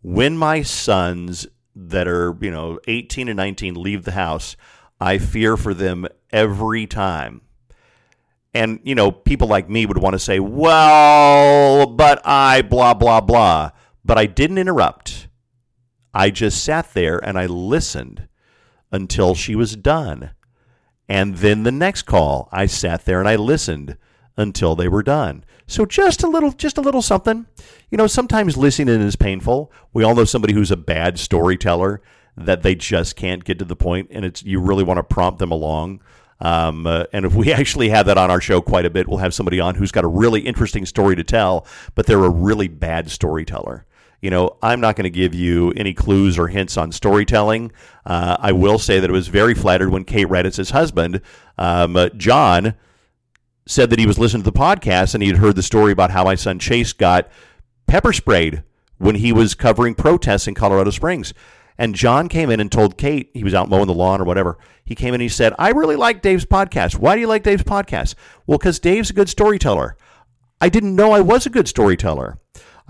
when 0.02 0.36
my 0.38 0.64
sons 0.64 1.48
that 1.76 2.08
are, 2.08 2.36
you 2.42 2.52
know, 2.52 2.80
18 2.88 3.28
and 3.28 3.38
19 3.38 3.76
leave 3.76 4.04
the 4.04 4.12
house, 4.12 4.58
I 5.00 5.18
fear 5.18 5.58
for 5.58 5.74
them 5.74 6.08
every 6.32 6.88
time. 6.88 7.42
And, 8.54 8.80
you 8.84 8.96
know, 8.96 9.12
people 9.12 9.48
like 9.48 9.70
me 9.70 9.86
would 9.86 9.98
want 9.98 10.14
to 10.14 10.20
say, 10.20 10.40
well, 10.40 11.86
but 11.86 12.22
I 12.26 12.62
blah, 12.64 12.94
blah, 12.94 13.22
blah. 13.22 13.72
But 14.04 14.18
I 14.18 14.26
didn't 14.26 14.58
interrupt. 14.58 15.28
I 16.14 16.30
just 16.30 16.64
sat 16.64 16.94
there 16.94 17.18
and 17.18 17.38
I 17.38 17.46
listened 17.46 18.28
until 18.92 19.36
she 19.36 19.56
was 19.56 19.76
done. 19.76 20.32
And 21.08 21.38
then 21.38 21.64
the 21.64 21.72
next 21.72 22.04
call, 22.04 22.50
I 22.52 22.66
sat 22.66 23.06
there 23.06 23.20
and 23.20 23.28
I 23.28 23.36
listened 23.36 23.98
until 24.38 24.76
they 24.76 24.88
were 24.88 25.04
done. 25.04 25.44
So 25.68 25.86
just 25.86 26.24
a 26.24 26.28
little, 26.28 26.52
just 26.52 26.78
a 26.78 26.82
little 26.82 27.02
something. 27.02 27.46
You 27.90 27.98
know, 27.98 28.08
sometimes 28.08 28.58
listening 28.58 29.02
is 29.02 29.16
painful. 29.16 29.72
We 29.94 30.04
all 30.04 30.16
know 30.16 30.26
somebody 30.26 30.54
who's 30.54 30.72
a 30.72 30.78
bad 30.78 31.20
storyteller 31.20 32.02
that 32.38 32.64
they 32.64 32.76
just 32.76 33.16
can't 33.16 33.44
get 33.44 33.60
to 33.60 33.66
the 33.66 33.76
point, 33.76 34.10
and 34.12 34.26
it's 34.26 34.44
you 34.44 34.60
really 34.60 34.84
want 34.84 34.98
to 34.98 35.04
prompt 35.04 35.40
them 35.40 35.52
along. 35.52 36.02
Um, 36.40 36.88
uh, 36.88 37.06
and 37.14 37.26
if 37.26 37.34
we 37.34 37.54
actually 37.54 37.90
have 37.90 38.06
that 38.08 38.18
on 38.18 38.32
our 38.32 38.42
show 38.42 38.62
quite 38.62 38.86
a 38.86 38.90
bit, 38.90 39.08
we'll 39.08 39.20
have 39.20 39.34
somebody 39.34 39.60
on 39.60 39.76
who's 39.76 39.92
got 39.92 40.04
a 40.04 40.10
really 40.10 40.42
interesting 40.42 40.86
story 40.86 41.16
to 41.16 41.24
tell, 41.24 41.66
but 41.96 42.06
they're 42.06 42.24
a 42.24 42.30
really 42.30 42.68
bad 42.68 43.12
storyteller. 43.12 43.86
You 44.22 44.30
know, 44.30 44.58
I'm 44.62 44.80
not 44.80 44.96
going 44.96 45.06
to 45.06 45.10
give 45.10 45.34
you 45.34 45.72
any 45.72 45.94
clues 45.94 46.38
or 46.38 46.48
hints 46.48 46.78
on 46.78 46.92
storytelling. 46.92 47.72
Uh, 48.06 48.38
I 48.40 48.52
will 48.52 48.78
say 48.78 49.00
that 49.00 49.10
it 49.10 49.14
was 49.14 49.28
very 49.28 49.56
flattered 49.56 49.90
when 49.90 50.04
Kate 50.04 50.28
Reditz's 50.28 50.70
husband, 50.70 51.22
um, 51.58 51.98
John, 52.18 52.76
said 53.66 53.90
that 53.90 54.00
he 54.00 54.06
was 54.06 54.20
listening 54.20 54.44
to 54.44 54.52
the 54.52 54.58
podcast 54.58 55.14
and 55.16 55.24
he 55.24 55.30
had 55.30 55.40
heard 55.40 55.56
the 55.56 55.64
story 55.64 55.92
about 55.92 56.12
how 56.12 56.24
my 56.24 56.36
son 56.36 56.60
Chase 56.60 56.94
got 56.94 57.30
pepper 57.88 58.14
sprayed 58.14 58.64
when 59.00 59.16
he 59.16 59.34
was 59.34 59.56
covering 59.56 59.96
protests 59.96 60.48
in 60.48 60.54
Colorado 60.54 60.92
Springs. 60.92 61.34
And 61.78 61.96
John 61.96 62.30
came 62.30 62.52
in 62.52 62.60
and 62.60 62.72
told 62.72 62.98
Kate, 62.98 63.32
he 63.34 63.44
was 63.44 63.56
out 63.56 63.70
mowing 63.70 63.88
the 63.88 63.94
lawn 63.94 64.22
or 64.22 64.24
whatever. 64.24 64.60
He 64.86 64.94
came 64.94 65.10
in 65.10 65.16
and 65.16 65.22
he 65.24 65.30
said, 65.30 65.56
I 65.58 65.70
really 65.70 65.96
like 65.96 66.22
Dave's 66.22 66.46
podcast. 66.46 67.00
Why 67.00 67.16
do 67.16 67.22
you 67.22 67.28
like 67.28 67.42
Dave's 67.42 67.64
podcast? 67.64 68.14
Well, 68.46 68.60
because 68.60 68.78
Dave's 68.78 69.10
a 69.10 69.14
good 69.14 69.30
storyteller. 69.30 69.98
I 70.60 70.70
didn't 70.70 70.96
know 70.96 71.12
I 71.12 71.22
was 71.22 71.48
a 71.48 71.50
good 71.50 71.68
storyteller. 71.68 72.38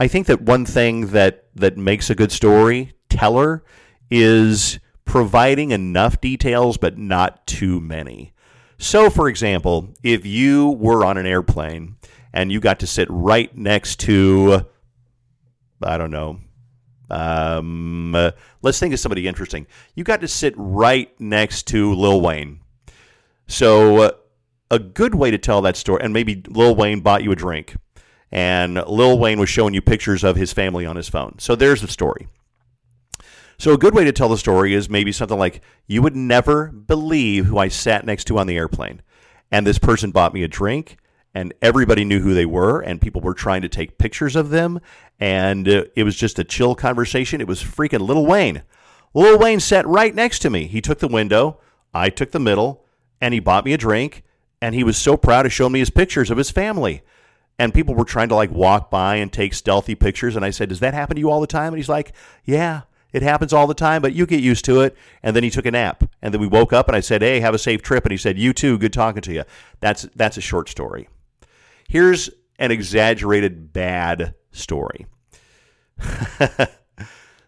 I 0.02 0.08
think 0.08 0.26
that 0.26 0.42
one 0.42 0.66
thing 0.66 1.12
that, 1.12 1.46
that 1.54 1.78
makes 1.78 2.10
a 2.10 2.16
good 2.16 2.32
storyteller 2.32 3.64
is 4.10 4.80
providing 5.06 5.70
enough 5.70 6.20
details, 6.20 6.78
but 6.78 6.98
not 6.98 7.46
too 7.46 7.80
many. 7.80 8.34
So, 8.80 9.12
for 9.12 9.30
example, 9.30 9.94
if 10.02 10.26
you 10.26 10.72
were 10.72 11.06
on 11.06 11.20
an 11.20 11.28
airplane 11.28 11.98
and 12.34 12.52
you 12.52 12.60
got 12.60 12.80
to 12.80 12.88
sit 12.88 13.08
right 13.12 13.56
next 13.56 14.00
to, 14.00 14.66
I 15.84 16.00
don't 16.00 16.10
know, 16.10 16.40
um, 17.12 18.32
let's 18.64 18.80
think 18.80 18.96
of 18.96 19.00
somebody 19.00 19.28
interesting. 19.28 19.68
You 19.94 20.04
got 20.04 20.22
to 20.22 20.28
sit 20.28 20.56
right 20.58 21.14
next 21.22 21.68
to 21.68 21.94
Lil 21.94 22.22
Wayne. 22.22 22.62
So, 23.46 24.18
a 24.72 24.80
good 24.80 25.14
way 25.14 25.30
to 25.30 25.38
tell 25.38 25.62
that 25.62 25.76
story, 25.76 26.02
and 26.02 26.12
maybe 26.12 26.42
Lil 26.48 26.74
Wayne 26.74 27.02
bought 27.02 27.22
you 27.24 27.32
a 27.32 27.36
drink, 27.36 27.76
and 28.32 28.76
Lil 28.88 29.20
Wayne 29.20 29.40
was 29.40 29.50
showing 29.50 29.74
you 29.74 29.82
pictures 29.82 30.24
of 30.24 30.36
his 30.36 30.54
family 30.54 30.86
on 30.86 30.96
his 30.96 31.10
phone. 31.10 31.36
So, 31.40 31.56
there's 31.56 31.82
the 31.82 31.88
story. 31.88 32.28
So, 33.58 33.74
a 33.74 33.78
good 33.78 33.94
way 33.94 34.06
to 34.06 34.12
tell 34.12 34.30
the 34.30 34.38
story 34.38 34.74
is 34.74 34.90
maybe 34.90 35.12
something 35.12 35.38
like, 35.38 35.62
You 35.86 36.02
would 36.02 36.16
never 36.16 36.68
believe 36.68 37.46
who 37.46 37.58
I 37.58 37.68
sat 37.68 38.06
next 38.06 38.26
to 38.26 38.38
on 38.40 38.48
the 38.48 38.58
airplane. 38.58 39.02
And 39.52 39.68
this 39.68 39.78
person 39.78 40.12
bought 40.12 40.34
me 40.34 40.44
a 40.44 40.48
drink, 40.48 40.98
and 41.34 41.54
everybody 41.62 42.06
knew 42.06 42.22
who 42.22 42.34
they 42.34 42.46
were, 42.46 42.80
and 42.80 43.02
people 43.02 43.22
were 43.22 43.34
trying 43.34 43.62
to 43.62 43.70
take 43.70 43.98
pictures 43.98 44.36
of 44.36 44.50
them. 44.50 44.80
And 45.20 45.68
uh, 45.68 45.84
it 45.96 46.04
was 46.04 46.16
just 46.16 46.40
a 46.40 46.44
chill 46.44 46.74
conversation. 46.74 47.42
It 47.42 47.48
was 47.48 47.62
freaking 47.62 48.00
Lil 48.00 48.26
Wayne. 48.26 48.64
Lil 49.14 49.38
Wayne 49.38 49.60
sat 49.60 49.86
right 49.86 50.16
next 50.16 50.40
to 50.40 50.50
me. 50.50 50.68
He 50.68 50.82
took 50.82 51.00
the 51.00 51.08
window, 51.08 51.60
I 51.94 52.10
took 52.10 52.32
the 52.32 52.40
middle, 52.40 52.86
and 53.20 53.34
he 53.34 53.40
bought 53.40 53.66
me 53.66 53.74
a 53.74 53.78
drink. 53.78 54.24
And 54.62 54.74
he 54.74 54.84
was 54.84 54.98
so 54.98 55.18
proud 55.18 55.44
to 55.44 55.50
show 55.50 55.70
me 55.70 55.80
his 55.80 55.90
pictures 55.90 56.32
of 56.32 56.38
his 56.38 56.52
family. 56.52 57.02
And 57.62 57.76
people 57.76 57.94
were 57.94 58.06
trying 58.06 58.30
to 58.30 58.36
like 58.36 58.50
walk 58.50 58.90
by 58.90 59.18
and 59.18 59.32
take 59.32 59.54
stealthy 59.54 59.94
pictures. 59.94 60.36
And 60.36 60.44
I 60.44 60.50
said, 60.50 60.70
Does 60.70 60.80
that 60.80 60.96
happen 60.96 61.14
to 61.16 61.20
you 61.20 61.30
all 61.30 61.40
the 61.40 61.46
time? 61.46 61.68
And 61.68 61.78
he's 61.78 61.88
like, 61.88 62.12
Yeah, 62.44 62.82
it 63.14 63.22
happens 63.22 63.54
all 63.54 63.68
the 63.68 63.76
time, 63.76 64.02
but 64.02 64.14
you 64.14 64.26
get 64.26 64.42
used 64.42 64.66
to 64.66 64.82
it. 64.82 64.98
And 65.22 65.36
then 65.36 65.44
he 65.44 65.52
took 65.52 65.68
a 65.68 65.72
nap. 65.72 66.04
And 66.24 66.34
then 66.34 66.42
we 66.42 66.48
woke 66.48 66.74
up 66.74 66.88
and 66.88 66.96
I 66.96 67.02
said, 67.02 67.22
Hey, 67.22 67.40
have 67.40 67.54
a 67.54 67.60
safe 67.60 67.84
trip. 67.84 68.04
And 68.04 68.12
he 68.12 68.18
said, 68.18 68.40
You 68.40 68.52
too. 68.52 68.80
Good 68.80 68.94
talking 68.94 69.22
to 69.22 69.32
you. 69.32 69.44
That's, 69.80 70.10
that's 70.16 70.38
a 70.38 70.42
short 70.42 70.70
story. 70.70 71.08
Here's 71.88 72.32
an 72.58 72.72
exaggerated 72.72 73.72
bad 73.72 74.34
story. 74.52 75.06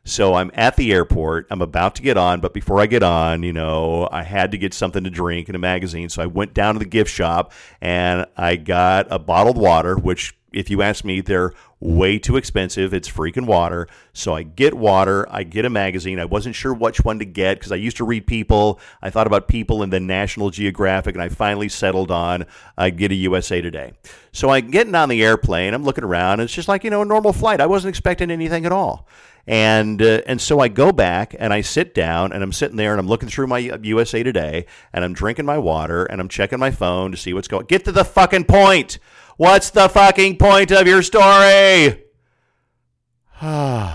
so 0.06 0.34
I'm 0.34 0.52
at 0.54 0.76
the 0.76 0.92
airport. 0.92 1.48
I'm 1.50 1.62
about 1.62 1.96
to 1.96 2.02
get 2.02 2.18
on, 2.18 2.42
but 2.42 2.54
before 2.54 2.80
I 2.80 2.88
get 2.88 3.04
on, 3.04 3.42
you 3.44 3.54
know, 3.54 4.10
I 4.12 4.24
had 4.24 4.52
to 4.52 4.58
get 4.58 4.74
something 4.74 5.04
to 5.04 5.10
drink 5.10 5.48
and 5.48 5.56
a 5.56 5.60
magazine. 5.60 6.10
So 6.10 6.22
I 6.22 6.26
went 6.26 6.54
down 6.54 6.76
to 6.76 6.80
the 6.80 6.86
gift 6.86 7.10
shop 7.10 7.54
and 7.80 8.26
I 8.36 8.58
got 8.58 9.08
a 9.10 9.18
bottled 9.18 9.58
water, 9.58 9.96
which 9.96 10.36
if 10.52 10.70
you 10.70 10.82
ask 10.82 11.04
me, 11.04 11.22
they're 11.22 11.54
way 11.80 12.20
too 12.20 12.38
expensive. 12.38 12.94
It's 12.94 13.10
freaking 13.10 13.46
water. 13.46 13.88
So 14.14 14.36
I 14.36 14.44
get 14.44 14.74
water, 14.74 15.26
I 15.30 15.44
get 15.44 15.66
a 15.66 15.70
magazine. 15.70 16.20
I 16.20 16.26
wasn't 16.26 16.56
sure 16.56 16.74
which 16.74 17.04
one 17.04 17.20
to 17.20 17.26
get 17.26 17.60
because 17.60 17.72
I 17.72 17.76
used 17.76 17.98
to 17.98 18.04
read 18.04 18.28
People. 18.28 18.80
I 19.02 19.10
thought 19.10 19.28
about 19.28 19.48
People 19.48 19.84
and 19.84 19.92
then 19.92 20.06
National 20.06 20.50
Geographic, 20.50 21.16
and 21.16 21.22
I 21.22 21.30
finally 21.30 21.70
settled 21.70 22.12
on 22.12 22.46
I 22.78 22.90
get 22.90 23.12
a 23.12 23.16
USA 23.16 23.62
Today. 23.62 23.94
So 24.32 24.50
I'm 24.50 24.70
getting 24.70 24.96
on 24.96 25.10
the 25.10 25.24
airplane. 25.24 25.74
I'm 25.74 25.84
looking 25.84 26.04
around. 26.04 26.34
And 26.34 26.44
it's 26.44 26.54
just 26.54 26.68
like 26.68 26.84
you 26.84 26.90
know 26.90 27.02
a 27.02 27.06
normal 27.06 27.34
flight. 27.34 27.60
I 27.60 27.66
wasn't 27.66 27.90
expecting 27.90 28.32
anything 28.32 28.66
at 28.66 28.72
all. 28.72 29.08
And 29.46 30.02
uh, 30.02 30.22
and 30.26 30.40
so 30.40 30.60
I 30.60 30.70
go 30.70 30.94
back 30.94 31.36
and 31.38 31.54
I 31.54 31.62
sit 31.62 31.94
down 31.94 32.32
and 32.32 32.42
I'm 32.42 32.54
sitting 32.54 32.78
there 32.78 32.92
and 32.92 33.00
I'm 33.00 33.08
looking 33.08 33.28
through 33.28 33.48
my 33.48 33.60
USA 33.60 34.24
Today 34.24 34.66
and 34.94 35.04
I'm 35.04 35.14
drinking 35.14 35.46
my 35.46 35.58
water 35.58 36.06
and 36.06 36.22
I'm 36.22 36.30
checking 36.30 36.60
my 36.60 36.72
phone 36.72 37.12
to 37.12 37.18
see 37.18 37.34
what's 37.34 37.50
going. 37.50 37.66
Get 37.66 37.84
to 37.86 37.92
the 37.92 38.06
fucking 38.06 38.46
point. 38.46 39.00
What's 39.36 39.70
the 39.70 39.90
fucking 39.90 40.38
point 40.38 40.72
of 40.72 40.88
your 40.88 41.02
story? 41.02 42.04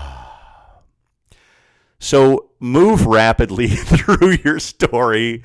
so 1.99 2.49
move 2.59 3.07
rapidly 3.07 3.67
through 3.69 4.37
your 4.43 4.59
story 4.59 5.41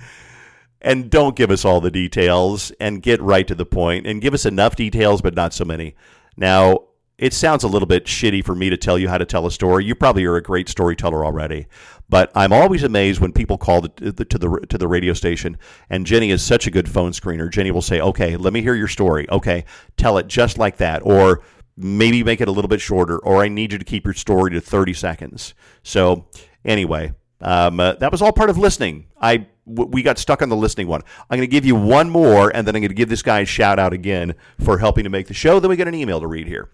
and 0.85 1.11
don't 1.11 1.35
give 1.35 1.51
us 1.51 1.65
all 1.65 1.81
the 1.81 1.91
details 1.91 2.71
and 2.79 3.03
get 3.03 3.23
right 3.23 3.49
to 3.49 3.55
the 3.55 3.65
point 3.65 4.07
and 4.07 4.21
give 4.21 4.35
us 4.35 4.45
enough 4.45 4.77
details 4.77 5.23
but 5.23 5.35
not 5.35 5.55
so 5.55 5.65
many. 5.65 5.97
Now, 6.37 6.89
it 7.17 7.33
sounds 7.33 7.63
a 7.63 7.69
little 7.69 7.87
bit 7.87 8.07
shitty 8.07 8.45
for 8.45 8.55
me 8.55 8.71
to 8.71 8.77
tell 8.77 8.99
you 8.99 9.09
how 9.09 9.19
to 9.19 9.25
tell 9.25 9.47
a 9.47 9.51
story. 9.51 9.85
You 9.85 9.95
probably 9.95 10.25
are 10.25 10.37
a 10.37 10.43
great 10.43 10.69
storyteller 10.69 11.25
already, 11.25 11.67
but 12.09 12.33
I'm 12.35 12.53
always 12.53 12.83
amazed 12.83 13.21
when 13.21 13.33
people 13.33 13.57
call 13.57 13.83
the, 13.83 14.13
the, 14.13 14.25
to 14.25 14.39
the 14.39 14.67
to 14.69 14.79
the 14.79 14.89
radio 14.89 15.13
station. 15.13 15.57
And 15.89 16.07
Jenny 16.07 16.31
is 16.31 16.43
such 16.43 16.67
a 16.67 16.71
good 16.71 16.89
phone 16.89 17.13
screener. 17.13 17.51
Jenny 17.51 17.71
will 17.71 17.83
say, 17.83 18.01
"Okay, 18.01 18.37
let 18.37 18.53
me 18.53 18.63
hear 18.63 18.75
your 18.75 18.89
story. 18.89 19.29
Okay, 19.31 19.65
tell 19.97 20.19
it 20.19 20.27
just 20.27 20.59
like 20.59 20.79
that," 20.79 21.03
or 21.05 21.43
maybe 21.77 22.25
make 22.25 22.41
it 22.41 22.49
a 22.49 22.53
little 22.53 22.69
bit 22.69 22.81
shorter, 22.81 23.19
or 23.19 23.43
I 23.43 23.49
need 23.49 23.73
you 23.73 23.79
to 23.79 23.85
keep 23.85 24.05
your 24.05 24.15
story 24.15 24.51
to 24.53 24.61
30 24.61 24.93
seconds. 24.93 25.55
So 25.83 26.27
anyway, 26.65 27.15
um, 27.41 27.81
uh, 27.81 27.95
that 27.95 28.13
was 28.13 28.23
all 28.23 28.33
part 28.33 28.51
of 28.51 28.59
listening. 28.59 29.07
I 29.21 29.47
w- 29.67 29.91
we 29.91 30.03
got 30.03 30.19
stuck 30.19 30.41
on 30.41 30.49
the 30.49 30.57
listening 30.57 30.87
one. 30.87 31.03
I'm 31.29 31.39
going 31.39 31.49
to 31.49 31.53
give 31.53 31.65
you 31.65 31.75
one 31.75 32.11
more, 32.11 32.55
and 32.55 32.67
then 32.67 32.77
I'm 32.77 32.83
going 32.83 32.91
to 32.91 32.95
give 32.95 33.09
this 33.09 33.23
guy 33.23 33.41
a 33.41 33.45
shout 33.45 33.79
out 33.79 33.93
again 33.93 34.35
for 34.61 34.79
helping 34.79 35.05
to 35.05 35.11
make 35.11 35.27
the 35.27 35.35
show. 35.35 35.59
Then 35.59 35.69
we 35.69 35.77
get 35.77 35.89
an 35.89 35.95
email 35.95 36.21
to 36.21 36.27
read 36.27 36.47
here. 36.47 36.71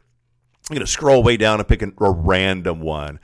I'm 0.70 0.76
going 0.76 0.86
to 0.86 0.92
scroll 0.92 1.24
way 1.24 1.36
down 1.36 1.58
and 1.58 1.66
pick 1.66 1.82
a, 1.82 1.92
a 1.98 2.10
random 2.12 2.80
one. 2.80 3.18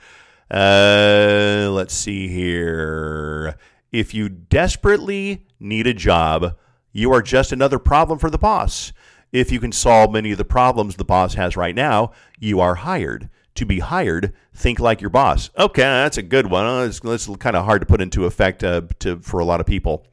Uh, 0.51 1.69
let's 1.71 1.93
see 1.93 2.27
here. 2.27 3.55
If 3.89 4.13
you 4.13 4.27
desperately 4.27 5.45
need 5.57 5.87
a 5.87 5.93
job, 5.93 6.57
you 6.91 7.13
are 7.13 7.21
just 7.21 7.53
another 7.53 7.79
problem 7.79 8.19
for 8.19 8.29
the 8.29 8.37
boss. 8.37 8.91
If 9.31 9.49
you 9.49 9.61
can 9.61 9.71
solve 9.71 10.11
many 10.11 10.33
of 10.33 10.37
the 10.37 10.43
problems 10.43 10.97
the 10.97 11.05
boss 11.05 11.35
has 11.35 11.55
right 11.55 11.73
now, 11.73 12.11
you 12.37 12.59
are 12.59 12.75
hired. 12.75 13.29
To 13.55 13.65
be 13.65 13.79
hired, 13.79 14.33
think 14.53 14.81
like 14.81 14.99
your 14.99 15.09
boss. 15.09 15.49
Okay, 15.57 15.83
that's 15.83 16.17
a 16.17 16.23
good 16.23 16.51
one. 16.51 16.85
It's, 16.85 16.99
it's 17.01 17.27
kind 17.37 17.55
of 17.55 17.63
hard 17.63 17.79
to 17.79 17.85
put 17.85 18.01
into 18.01 18.25
effect 18.25 18.61
uh, 18.61 18.81
to, 18.99 19.19
for 19.19 19.39
a 19.39 19.45
lot 19.45 19.61
of 19.61 19.65
people. 19.65 20.05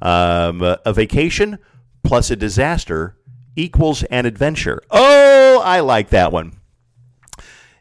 Um, 0.00 0.62
a 0.62 0.92
vacation 0.94 1.58
plus 2.02 2.30
a 2.30 2.36
disaster 2.36 3.18
equals 3.56 4.04
an 4.04 4.24
adventure. 4.24 4.80
Oh, 4.90 5.60
I 5.62 5.80
like 5.80 6.08
that 6.10 6.32
one. 6.32 6.57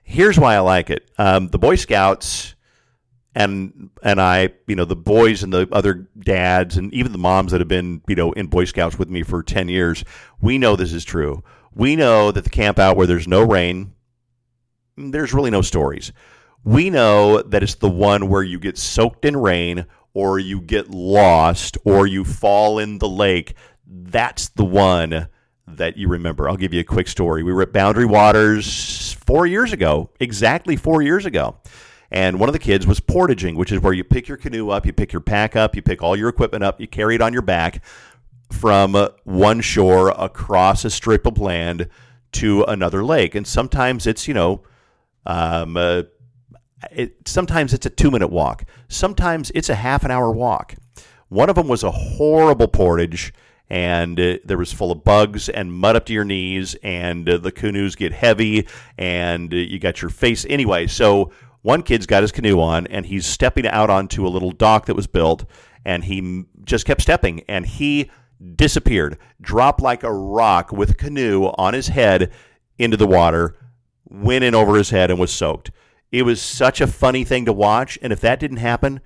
Here's 0.10 0.40
why 0.40 0.56
I 0.56 0.60
like 0.60 0.90
it. 0.90 1.12
Um, 1.18 1.50
the 1.50 1.60
Boy 1.60 1.76
Scouts 1.76 2.56
and 3.36 3.90
and 4.02 4.22
I, 4.22 4.54
you 4.66 4.78
know, 4.78 4.86
the 4.86 4.96
boys 4.96 5.44
and 5.44 5.52
the 5.52 5.68
other 5.74 6.08
dads 6.18 6.78
and 6.78 6.94
even 6.94 7.12
the 7.12 7.18
moms 7.18 7.52
that 7.52 7.60
have 7.60 7.68
been, 7.68 8.02
you 8.08 8.16
know, 8.16 8.32
in 8.32 8.48
Boy 8.48 8.64
Scouts 8.64 8.98
with 8.98 9.10
me 9.10 9.22
for 9.22 9.44
10 9.44 9.68
years, 9.68 10.06
we 10.40 10.58
know 10.58 10.78
this 10.78 10.94
is 10.94 11.04
true. 11.04 11.44
We 11.76 11.98
know 11.98 12.32
that 12.32 12.46
the 12.46 12.50
camp 12.50 12.80
out 12.80 12.96
where 12.96 13.06
there's 13.06 13.28
no 13.28 13.44
rain, 13.44 13.96
there's 14.96 15.34
really 15.34 15.52
no 15.52 15.62
stories. 15.62 16.14
We 16.64 16.90
know 16.90 17.42
that 17.42 17.62
it's 17.62 17.76
the 17.76 17.90
one 17.90 18.30
where 18.30 18.44
you 18.44 18.60
get 18.60 18.78
soaked 18.78 19.26
in 19.26 19.36
rain 19.36 19.88
or 20.14 20.40
you 20.40 20.62
get 20.62 20.90
lost 20.90 21.78
or 21.84 22.08
you 22.08 22.24
fall 22.24 22.80
in 22.80 23.00
the 23.00 23.10
lake. 23.10 23.56
That's 23.86 24.48
the 24.48 24.66
one 24.66 25.28
that 25.68 25.98
you 25.98 26.08
remember. 26.08 26.50
I'll 26.50 26.58
give 26.58 26.74
you 26.74 26.80
a 26.80 26.86
quick 26.86 27.08
story. 27.08 27.44
We 27.44 27.54
were 27.54 27.62
at 27.62 27.74
Boundary 27.74 28.06
Waters 28.06 29.14
four 29.26 29.46
years 29.46 29.74
ago, 29.74 30.10
exactly 30.20 30.76
four 30.76 31.02
years 31.02 31.26
ago. 31.26 31.58
And 32.10 32.40
one 32.40 32.48
of 32.48 32.54
the 32.54 32.60
kids 32.60 32.88
was 32.88 33.02
portaging, 33.02 33.56
which 33.56 33.72
is 33.72 33.82
where 33.82 33.92
you 33.92 34.06
pick 34.06 34.30
your 34.30 34.38
canoe 34.38 34.70
up, 34.70 34.86
you 34.86 34.94
pick 34.94 35.12
your 35.12 35.20
pack 35.20 35.58
up, 35.58 35.76
you 35.76 35.82
pick 35.82 36.02
all 36.02 36.16
your 36.16 36.30
equipment 36.30 36.64
up, 36.64 36.80
you 36.80 36.88
carry 36.88 37.16
it 37.16 37.22
on 37.22 37.34
your 37.34 37.42
back 37.42 37.84
from 38.50 38.96
one 39.26 39.60
shore 39.60 40.10
across 40.18 40.86
a 40.86 40.90
strip 40.90 41.26
of 41.26 41.38
land 41.38 41.90
to 42.32 42.64
another 42.64 43.04
lake. 43.04 43.36
And 43.36 43.46
sometimes 43.46 44.08
it's, 44.08 44.26
you 44.26 44.34
know, 44.34 44.64
um, 45.26 45.76
uh, 45.76 46.04
it, 46.92 47.28
sometimes 47.28 47.74
it's 47.74 47.86
a 47.86 47.90
two 47.90 48.10
minute 48.10 48.30
walk. 48.30 48.64
Sometimes 48.88 49.52
it's 49.54 49.70
a 49.70 49.76
half 49.76 50.06
an 50.06 50.12
hour 50.12 50.32
walk. 50.32 50.76
One 51.28 51.50
of 51.50 51.56
them 51.56 51.68
was 51.68 51.84
a 51.84 51.92
horrible 51.92 52.70
portage 52.70 53.34
and 53.70 54.20
uh, 54.20 54.38
there 54.46 54.58
was 54.58 54.72
full 54.72 54.92
of 54.92 55.04
bugs 55.04 55.50
and 55.50 55.74
mud 55.74 55.96
up 55.96 56.06
to 56.06 56.14
your 56.14 56.24
knees, 56.24 56.76
and 56.84 57.28
uh, 57.28 57.38
the 57.38 57.52
canoes 57.52 57.96
get 57.96 58.14
heavy, 58.14 58.68
and 58.98 59.54
uh, 59.54 59.58
you 59.58 59.80
got 59.80 60.02
your 60.02 60.10
face 60.10 60.46
anyway. 60.50 60.88
So 60.88 61.32
one 61.62 61.84
kid's 61.84 62.06
got 62.06 62.24
his 62.24 62.32
canoe 62.32 62.60
on, 62.62 62.88
and 62.88 63.06
he's 63.06 63.26
stepping 63.26 63.68
out 63.68 63.90
onto 63.90 64.26
a 64.26 64.30
little 64.30 64.52
dock 64.52 64.86
that 64.86 64.96
was 64.96 65.08
built, 65.08 65.46
and 65.84 66.06
he 66.06 66.46
just 66.64 66.86
kept 66.86 67.02
stepping, 67.02 67.42
and 67.50 67.66
he 67.66 68.10
disappeared, 68.56 69.18
dropped 69.42 69.82
like 69.82 70.04
a 70.04 70.14
rock 70.14 70.72
with 70.72 70.98
canoe 70.98 71.48
on 71.58 71.74
his 71.74 71.88
head 71.88 72.32
into 72.78 72.96
the 72.96 73.08
water, 73.08 73.56
went 74.06 74.44
in 74.44 74.56
over 74.56 74.76
his 74.76 74.92
head, 74.92 75.12
and 75.12 75.20
was 75.20 75.32
soaked. 75.32 75.72
It 76.10 76.22
was 76.24 76.42
such 76.42 76.80
a 76.80 76.88
funny 76.88 77.26
thing 77.26 77.44
to 77.46 77.54
watch, 77.54 78.00
and 78.02 78.14
if 78.14 78.22
that 78.22 78.40
didn't 78.40 78.58
happen, 78.58 79.02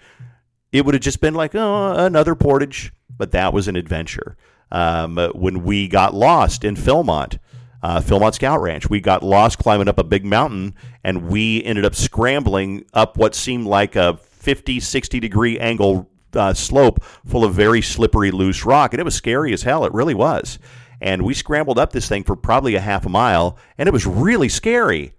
it 0.72 0.86
would 0.86 0.94
have 0.94 1.02
just 1.02 1.20
been 1.20 1.34
like, 1.34 1.56
oh, 1.56 1.94
another 1.94 2.36
portage. 2.36 2.94
But 3.18 3.32
that 3.32 3.54
was 3.54 3.68
an 3.68 3.76
adventure 3.76 4.38
um, 4.72 5.18
when 5.34 5.64
we 5.64 5.88
got 5.88 6.14
lost 6.14 6.64
in 6.64 6.76
Philmont. 6.76 7.40
Uh, 7.84 8.00
Philmont 8.00 8.36
Scout 8.36 8.62
Ranch. 8.62 8.92
We 8.92 9.00
got 9.00 9.24
lost 9.24 9.58
climbing 9.58 9.88
up 9.88 9.98
a 9.98 10.04
big 10.04 10.24
mountain, 10.24 10.76
and 11.04 11.30
we 11.30 11.64
ended 11.64 11.84
up 11.84 11.96
scrambling 11.96 12.86
up 12.94 13.18
what 13.18 13.34
seemed 13.34 13.66
like 13.66 13.96
a 13.96 14.18
50, 14.18 14.80
60 14.80 15.20
degree 15.20 15.60
angle 15.60 16.08
uh, 16.34 16.54
slope 16.54 17.04
full 17.26 17.44
of 17.44 17.56
very 17.56 17.82
slippery, 17.82 18.30
loose 18.30 18.66
rock. 18.66 18.94
And 18.94 19.00
it 19.00 19.04
was 19.04 19.16
scary 19.16 19.52
as 19.52 19.64
hell. 19.64 19.84
It 19.84 19.94
really 19.94 20.14
was. 20.14 20.60
And 21.02 21.24
we 21.24 21.34
scrambled 21.34 21.80
up 21.80 21.92
this 21.92 22.08
thing 22.08 22.24
for 22.24 22.36
probably 22.36 22.76
a 22.76 22.80
half 22.80 23.06
a 23.08 23.10
mile, 23.10 23.58
and 23.78 23.88
it 23.88 23.92
was 23.92 24.06
really 24.06 24.50
scary. 24.50 25.14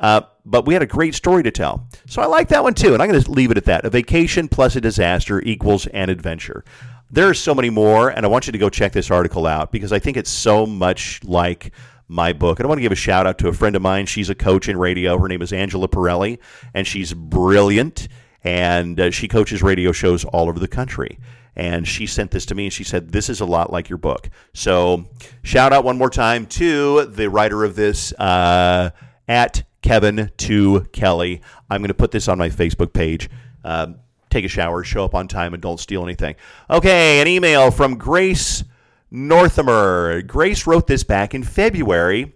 Uh, 0.00 0.22
but 0.44 0.66
we 0.66 0.74
had 0.74 0.82
a 0.82 0.86
great 0.86 1.14
story 1.14 1.42
to 1.42 1.50
tell. 1.50 1.86
So 2.06 2.22
I 2.22 2.26
like 2.26 2.48
that 2.48 2.62
one 2.62 2.74
too. 2.74 2.94
And 2.94 3.02
I'm 3.02 3.10
going 3.10 3.20
to 3.20 3.30
leave 3.30 3.50
it 3.50 3.56
at 3.56 3.64
that. 3.66 3.84
A 3.84 3.90
vacation 3.90 4.48
plus 4.48 4.76
a 4.76 4.80
disaster 4.80 5.42
equals 5.42 5.86
an 5.88 6.08
adventure. 6.08 6.64
There 7.10 7.28
are 7.28 7.34
so 7.34 7.54
many 7.54 7.70
more, 7.70 8.10
and 8.10 8.26
I 8.26 8.28
want 8.28 8.46
you 8.46 8.52
to 8.52 8.58
go 8.58 8.68
check 8.68 8.92
this 8.92 9.10
article 9.10 9.46
out 9.46 9.72
because 9.72 9.92
I 9.92 9.98
think 9.98 10.16
it's 10.18 10.30
so 10.30 10.66
much 10.66 11.24
like 11.24 11.72
my 12.06 12.32
book. 12.32 12.58
And 12.58 12.66
I 12.66 12.68
want 12.68 12.78
to 12.78 12.82
give 12.82 12.92
a 12.92 12.96
shout 12.96 13.26
out 13.26 13.38
to 13.38 13.48
a 13.48 13.52
friend 13.52 13.76
of 13.76 13.82
mine. 13.82 14.06
She's 14.06 14.28
a 14.28 14.34
coach 14.34 14.68
in 14.68 14.76
radio. 14.76 15.18
Her 15.18 15.28
name 15.28 15.40
is 15.40 15.52
Angela 15.52 15.88
Perelli, 15.88 16.38
and 16.74 16.86
she's 16.86 17.14
brilliant. 17.14 18.08
And 18.44 19.00
uh, 19.00 19.10
she 19.10 19.26
coaches 19.26 19.62
radio 19.62 19.90
shows 19.92 20.24
all 20.24 20.48
over 20.48 20.58
the 20.58 20.68
country. 20.68 21.18
And 21.56 21.88
she 21.88 22.06
sent 22.06 22.30
this 22.30 22.46
to 22.46 22.54
me 22.54 22.64
and 22.64 22.72
she 22.72 22.84
said, 22.84 23.10
This 23.10 23.28
is 23.28 23.40
a 23.40 23.44
lot 23.44 23.72
like 23.72 23.88
your 23.88 23.98
book. 23.98 24.30
So, 24.54 25.06
shout 25.42 25.72
out 25.72 25.84
one 25.84 25.98
more 25.98 26.10
time 26.10 26.46
to 26.46 27.06
the 27.06 27.28
writer 27.28 27.64
of 27.64 27.74
this 27.74 28.12
uh, 28.12 28.90
at 29.26 29.64
Kevin 29.82 30.30
to 30.36 30.82
Kelly. 30.92 31.40
I'm 31.68 31.80
going 31.80 31.88
to 31.88 31.94
put 31.94 32.12
this 32.12 32.28
on 32.28 32.38
my 32.38 32.48
Facebook 32.48 32.92
page. 32.92 33.28
Um, 33.64 33.96
take 34.30 34.44
a 34.44 34.48
shower, 34.48 34.84
show 34.84 35.04
up 35.04 35.14
on 35.14 35.28
time, 35.28 35.54
and 35.54 35.62
don't 35.62 35.80
steal 35.80 36.02
anything. 36.02 36.36
Okay, 36.70 37.20
an 37.20 37.28
email 37.28 37.70
from 37.70 37.96
Grace 37.96 38.64
Northamer. 39.12 40.26
Grace 40.26 40.66
wrote 40.66 40.86
this 40.86 41.04
back 41.04 41.34
in 41.34 41.42
February 41.42 42.34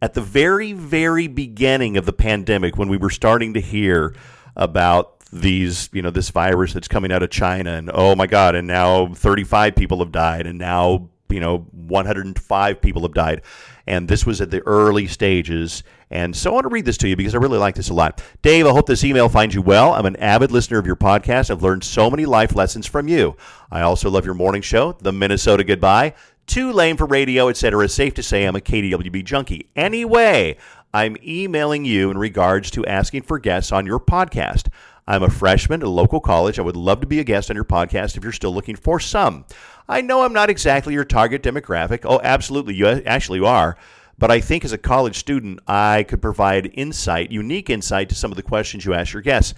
at 0.00 0.14
the 0.14 0.20
very, 0.20 0.72
very 0.72 1.26
beginning 1.26 1.96
of 1.96 2.06
the 2.06 2.12
pandemic 2.12 2.76
when 2.76 2.88
we 2.88 2.96
were 2.96 3.10
starting 3.10 3.54
to 3.54 3.60
hear 3.60 4.14
about 4.56 5.18
these, 5.32 5.90
you 5.92 6.02
know, 6.02 6.10
this 6.10 6.30
virus 6.30 6.72
that's 6.72 6.88
coming 6.88 7.12
out 7.12 7.22
of 7.22 7.30
China 7.30 7.72
and 7.72 7.90
oh 7.92 8.14
my 8.14 8.26
God, 8.26 8.54
and 8.54 8.66
now 8.66 9.12
35 9.12 9.74
people 9.74 9.98
have 9.98 10.12
died 10.12 10.46
and 10.46 10.58
now, 10.58 11.10
you 11.30 11.40
know, 11.40 11.66
105 11.72 12.80
people 12.80 13.02
have 13.02 13.14
died. 13.14 13.42
And 13.86 14.08
this 14.08 14.26
was 14.26 14.40
at 14.40 14.50
the 14.50 14.60
early 14.66 15.06
stages. 15.06 15.82
And 16.10 16.36
so 16.36 16.50
I 16.50 16.54
want 16.54 16.64
to 16.64 16.68
read 16.68 16.84
this 16.84 16.98
to 16.98 17.08
you 17.08 17.16
because 17.16 17.34
I 17.34 17.38
really 17.38 17.58
like 17.58 17.74
this 17.74 17.88
a 17.88 17.94
lot. 17.94 18.22
Dave, 18.42 18.66
I 18.66 18.70
hope 18.70 18.86
this 18.86 19.04
email 19.04 19.28
finds 19.28 19.54
you 19.54 19.62
well. 19.62 19.92
I'm 19.94 20.06
an 20.06 20.16
avid 20.16 20.50
listener 20.50 20.78
of 20.78 20.86
your 20.86 20.96
podcast. 20.96 21.50
I've 21.50 21.62
learned 21.62 21.84
so 21.84 22.10
many 22.10 22.26
life 22.26 22.54
lessons 22.54 22.86
from 22.86 23.08
you. 23.08 23.36
I 23.70 23.80
also 23.80 24.10
love 24.10 24.24
your 24.24 24.34
morning 24.34 24.62
show, 24.62 24.92
The 25.00 25.12
Minnesota 25.12 25.64
Goodbye. 25.64 26.14
Too 26.46 26.72
lame 26.72 26.96
for 26.96 27.06
radio, 27.06 27.48
etc. 27.48 27.88
Safe 27.88 28.14
to 28.14 28.22
say 28.22 28.44
I'm 28.44 28.56
a 28.56 28.60
KDWB 28.60 29.24
junkie. 29.24 29.70
Anyway, 29.76 30.56
I'm 30.94 31.16
emailing 31.22 31.84
you 31.84 32.10
in 32.10 32.16
regards 32.16 32.70
to 32.72 32.86
asking 32.86 33.22
for 33.22 33.38
guests 33.38 33.70
on 33.72 33.84
your 33.84 34.00
podcast. 34.00 34.68
I'm 35.06 35.22
a 35.22 35.30
freshman 35.30 35.82
at 35.82 35.86
a 35.86 35.90
local 35.90 36.20
college. 36.20 36.58
I 36.58 36.62
would 36.62 36.76
love 36.76 37.00
to 37.00 37.06
be 37.06 37.20
a 37.20 37.24
guest 37.24 37.50
on 37.50 37.56
your 37.56 37.64
podcast 37.64 38.16
if 38.16 38.22
you're 38.22 38.32
still 38.32 38.52
looking 38.52 38.76
for 38.76 39.00
some. 39.00 39.44
I 39.88 40.02
know 40.02 40.22
I'm 40.22 40.34
not 40.34 40.50
exactly 40.50 40.92
your 40.92 41.04
target 41.04 41.42
demographic. 41.42 42.00
Oh, 42.04 42.20
absolutely, 42.22 42.74
you 42.74 42.86
actually 42.86 43.40
are. 43.40 43.76
But 44.18 44.30
I 44.30 44.40
think 44.40 44.64
as 44.64 44.72
a 44.72 44.78
college 44.78 45.16
student, 45.16 45.60
I 45.66 46.02
could 46.02 46.20
provide 46.20 46.72
insight, 46.74 47.30
unique 47.30 47.70
insight 47.70 48.08
to 48.08 48.14
some 48.14 48.32
of 48.32 48.36
the 48.36 48.42
questions 48.42 48.84
you 48.84 48.92
ask 48.92 49.12
your 49.12 49.22
guests. 49.22 49.54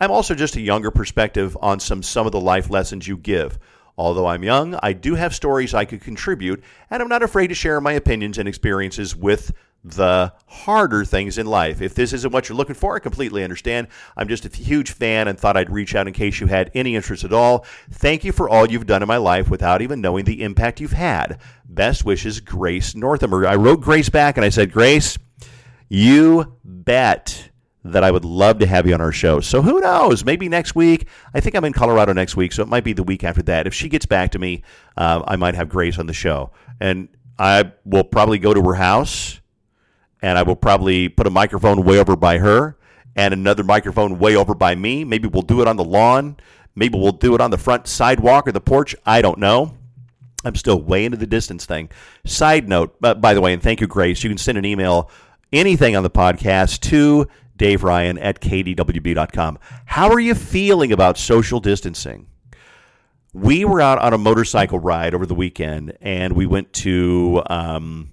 I'm 0.00 0.10
also 0.10 0.34
just 0.34 0.56
a 0.56 0.60
younger 0.60 0.90
perspective 0.90 1.56
on 1.60 1.80
some 1.80 2.02
some 2.02 2.24
of 2.26 2.32
the 2.32 2.40
life 2.40 2.70
lessons 2.70 3.06
you 3.06 3.16
give. 3.16 3.58
Although 3.96 4.26
I'm 4.26 4.42
young, 4.42 4.78
I 4.82 4.92
do 4.92 5.14
have 5.14 5.34
stories 5.34 5.74
I 5.74 5.84
could 5.84 6.00
contribute, 6.00 6.62
and 6.90 7.02
I'm 7.02 7.08
not 7.08 7.22
afraid 7.22 7.48
to 7.48 7.54
share 7.54 7.80
my 7.80 7.92
opinions 7.92 8.38
and 8.38 8.48
experiences 8.48 9.14
with 9.14 9.52
the 9.84 10.32
harder 10.46 11.04
things 11.04 11.36
in 11.36 11.46
life. 11.46 11.82
If 11.82 11.94
this 11.94 12.14
isn't 12.14 12.32
what 12.32 12.48
you're 12.48 12.56
looking 12.56 12.74
for, 12.74 12.96
I 12.96 13.00
completely 13.00 13.44
understand. 13.44 13.88
I'm 14.16 14.28
just 14.28 14.46
a 14.46 14.48
huge 14.48 14.92
fan 14.92 15.28
and 15.28 15.38
thought 15.38 15.58
I'd 15.58 15.70
reach 15.70 15.94
out 15.94 16.08
in 16.08 16.14
case 16.14 16.40
you 16.40 16.46
had 16.46 16.70
any 16.74 16.96
interest 16.96 17.22
at 17.22 17.34
all. 17.34 17.66
Thank 17.90 18.24
you 18.24 18.32
for 18.32 18.48
all 18.48 18.70
you've 18.70 18.86
done 18.86 19.02
in 19.02 19.08
my 19.08 19.18
life 19.18 19.50
without 19.50 19.82
even 19.82 20.00
knowing 20.00 20.24
the 20.24 20.42
impact 20.42 20.80
you've 20.80 20.92
had. 20.92 21.38
Best 21.66 22.04
wishes, 22.04 22.40
Grace 22.40 22.94
Northamer. 22.94 23.46
I 23.46 23.56
wrote 23.56 23.82
Grace 23.82 24.08
back 24.08 24.38
and 24.38 24.44
I 24.44 24.48
said, 24.48 24.72
Grace, 24.72 25.18
you 25.90 26.56
bet 26.64 27.50
that 27.84 28.02
I 28.02 28.10
would 28.10 28.24
love 28.24 28.60
to 28.60 28.66
have 28.66 28.86
you 28.86 28.94
on 28.94 29.02
our 29.02 29.12
show. 29.12 29.40
So 29.40 29.60
who 29.60 29.80
knows? 29.80 30.24
Maybe 30.24 30.48
next 30.48 30.74
week. 30.74 31.06
I 31.34 31.40
think 31.40 31.54
I'm 31.54 31.64
in 31.66 31.74
Colorado 31.74 32.14
next 32.14 32.34
week, 32.34 32.52
so 32.52 32.62
it 32.62 32.68
might 32.68 32.84
be 32.84 32.94
the 32.94 33.02
week 33.02 33.22
after 33.22 33.42
that. 33.42 33.66
If 33.66 33.74
she 33.74 33.90
gets 33.90 34.06
back 34.06 34.30
to 34.30 34.38
me, 34.38 34.62
uh, 34.96 35.22
I 35.26 35.36
might 35.36 35.54
have 35.54 35.68
Grace 35.68 35.98
on 35.98 36.06
the 36.06 36.14
show. 36.14 36.52
And 36.80 37.08
I 37.38 37.72
will 37.84 38.04
probably 38.04 38.38
go 38.38 38.54
to 38.54 38.62
her 38.62 38.74
house 38.74 39.40
and 40.24 40.38
I 40.38 40.42
will 40.42 40.56
probably 40.56 41.10
put 41.10 41.26
a 41.26 41.30
microphone 41.30 41.84
way 41.84 41.98
over 41.98 42.16
by 42.16 42.38
her 42.38 42.78
and 43.14 43.34
another 43.34 43.62
microphone 43.62 44.18
way 44.18 44.34
over 44.34 44.54
by 44.54 44.74
me. 44.74 45.04
Maybe 45.04 45.28
we'll 45.28 45.42
do 45.42 45.60
it 45.60 45.68
on 45.68 45.76
the 45.76 45.84
lawn. 45.84 46.38
Maybe 46.74 46.98
we'll 46.98 47.12
do 47.12 47.34
it 47.34 47.42
on 47.42 47.50
the 47.50 47.58
front 47.58 47.86
sidewalk 47.86 48.48
or 48.48 48.52
the 48.52 48.60
porch. 48.60 48.96
I 49.04 49.20
don't 49.20 49.38
know. 49.38 49.76
I'm 50.42 50.54
still 50.56 50.80
way 50.80 51.04
into 51.04 51.18
the 51.18 51.26
distance 51.26 51.66
thing. 51.66 51.90
Side 52.24 52.70
note, 52.70 52.96
uh, 53.02 53.12
by 53.12 53.34
the 53.34 53.42
way, 53.42 53.52
and 53.52 53.62
thank 53.62 53.82
you, 53.82 53.86
Grace. 53.86 54.24
You 54.24 54.30
can 54.30 54.38
send 54.38 54.56
an 54.56 54.64
email, 54.64 55.10
anything 55.52 55.94
on 55.94 56.02
the 56.02 56.10
podcast, 56.10 56.80
to 56.88 57.28
Dave 57.58 57.84
Ryan 57.84 58.16
at 58.16 58.40
kdwb.com. 58.40 59.58
How 59.84 60.08
are 60.08 60.20
you 60.20 60.34
feeling 60.34 60.90
about 60.90 61.18
social 61.18 61.60
distancing? 61.60 62.28
We 63.34 63.66
were 63.66 63.82
out 63.82 63.98
on 63.98 64.14
a 64.14 64.18
motorcycle 64.18 64.78
ride 64.78 65.12
over 65.12 65.26
the 65.26 65.34
weekend, 65.34 65.98
and 66.00 66.32
we 66.32 66.46
went 66.46 66.72
to 66.74 67.42
um, 67.50 68.12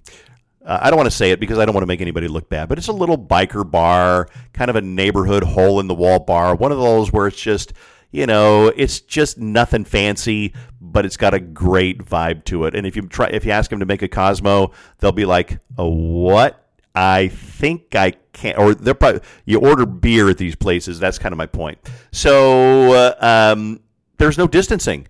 uh, 0.64 0.78
I 0.82 0.90
don't 0.90 0.96
want 0.96 1.08
to 1.08 1.16
say 1.16 1.30
it 1.30 1.40
because 1.40 1.58
I 1.58 1.64
don't 1.64 1.74
want 1.74 1.82
to 1.82 1.88
make 1.88 2.00
anybody 2.00 2.28
look 2.28 2.48
bad, 2.48 2.68
but 2.68 2.78
it's 2.78 2.88
a 2.88 2.92
little 2.92 3.18
biker 3.18 3.68
bar, 3.68 4.28
kind 4.52 4.70
of 4.70 4.76
a 4.76 4.80
neighborhood 4.80 5.42
hole 5.42 5.80
in 5.80 5.88
the 5.88 5.94
wall 5.94 6.20
bar. 6.20 6.54
One 6.54 6.72
of 6.72 6.78
those 6.78 7.12
where 7.12 7.26
it's 7.26 7.40
just, 7.40 7.72
you 8.10 8.26
know, 8.26 8.68
it's 8.76 9.00
just 9.00 9.38
nothing 9.38 9.84
fancy, 9.84 10.54
but 10.80 11.04
it's 11.04 11.16
got 11.16 11.34
a 11.34 11.40
great 11.40 11.98
vibe 11.98 12.44
to 12.44 12.66
it. 12.66 12.74
And 12.74 12.86
if 12.86 12.94
you 12.94 13.02
try, 13.02 13.28
if 13.28 13.44
you 13.44 13.52
ask 13.52 13.70
them 13.70 13.80
to 13.80 13.86
make 13.86 14.02
a 14.02 14.08
Cosmo, 14.08 14.72
they'll 14.98 15.12
be 15.12 15.24
like, 15.24 15.58
"A 15.78 15.88
what?" 15.88 16.58
I 16.94 17.28
think 17.28 17.94
I 17.94 18.12
can't, 18.32 18.58
or 18.58 18.74
they're 18.74 18.94
probably 18.94 19.22
you 19.46 19.58
order 19.58 19.86
beer 19.86 20.28
at 20.28 20.38
these 20.38 20.54
places. 20.54 20.98
That's 20.98 21.18
kind 21.18 21.32
of 21.32 21.38
my 21.38 21.46
point. 21.46 21.78
So 22.12 22.92
uh, 22.92 23.52
um, 23.54 23.80
there's 24.18 24.38
no 24.38 24.46
distancing. 24.46 25.08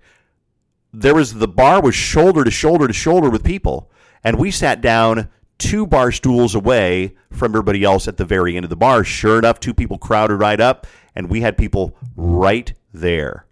There 0.92 1.14
was 1.14 1.34
the 1.34 1.48
bar 1.48 1.82
was 1.82 1.94
shoulder 1.94 2.44
to 2.44 2.50
shoulder 2.50 2.86
to 2.86 2.92
shoulder 2.92 3.28
with 3.28 3.42
people, 3.42 3.90
and 4.22 4.38
we 4.38 4.50
sat 4.50 4.80
down 4.80 5.28
two 5.62 5.86
bar 5.86 6.10
stools 6.10 6.54
away 6.56 7.14
from 7.30 7.52
everybody 7.52 7.84
else 7.84 8.08
at 8.08 8.16
the 8.16 8.24
very 8.24 8.56
end 8.56 8.64
of 8.64 8.70
the 8.70 8.76
bar. 8.76 9.04
Sure 9.04 9.38
enough, 9.38 9.60
two 9.60 9.72
people 9.72 9.96
crowded 9.96 10.36
right 10.36 10.60
up, 10.60 10.86
and 11.14 11.30
we 11.30 11.40
had 11.40 11.56
people 11.56 11.96
right 12.16 12.72
there. 12.92 13.46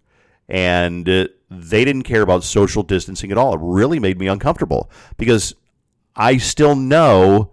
And 0.48 1.08
uh, 1.08 1.28
they 1.48 1.84
didn't 1.84 2.02
care 2.02 2.22
about 2.22 2.42
social 2.42 2.82
distancing 2.82 3.30
at 3.30 3.38
all. 3.38 3.54
It 3.54 3.60
really 3.62 4.00
made 4.00 4.18
me 4.18 4.26
uncomfortable 4.26 4.90
because 5.16 5.54
I 6.16 6.38
still 6.38 6.74
know 6.74 7.52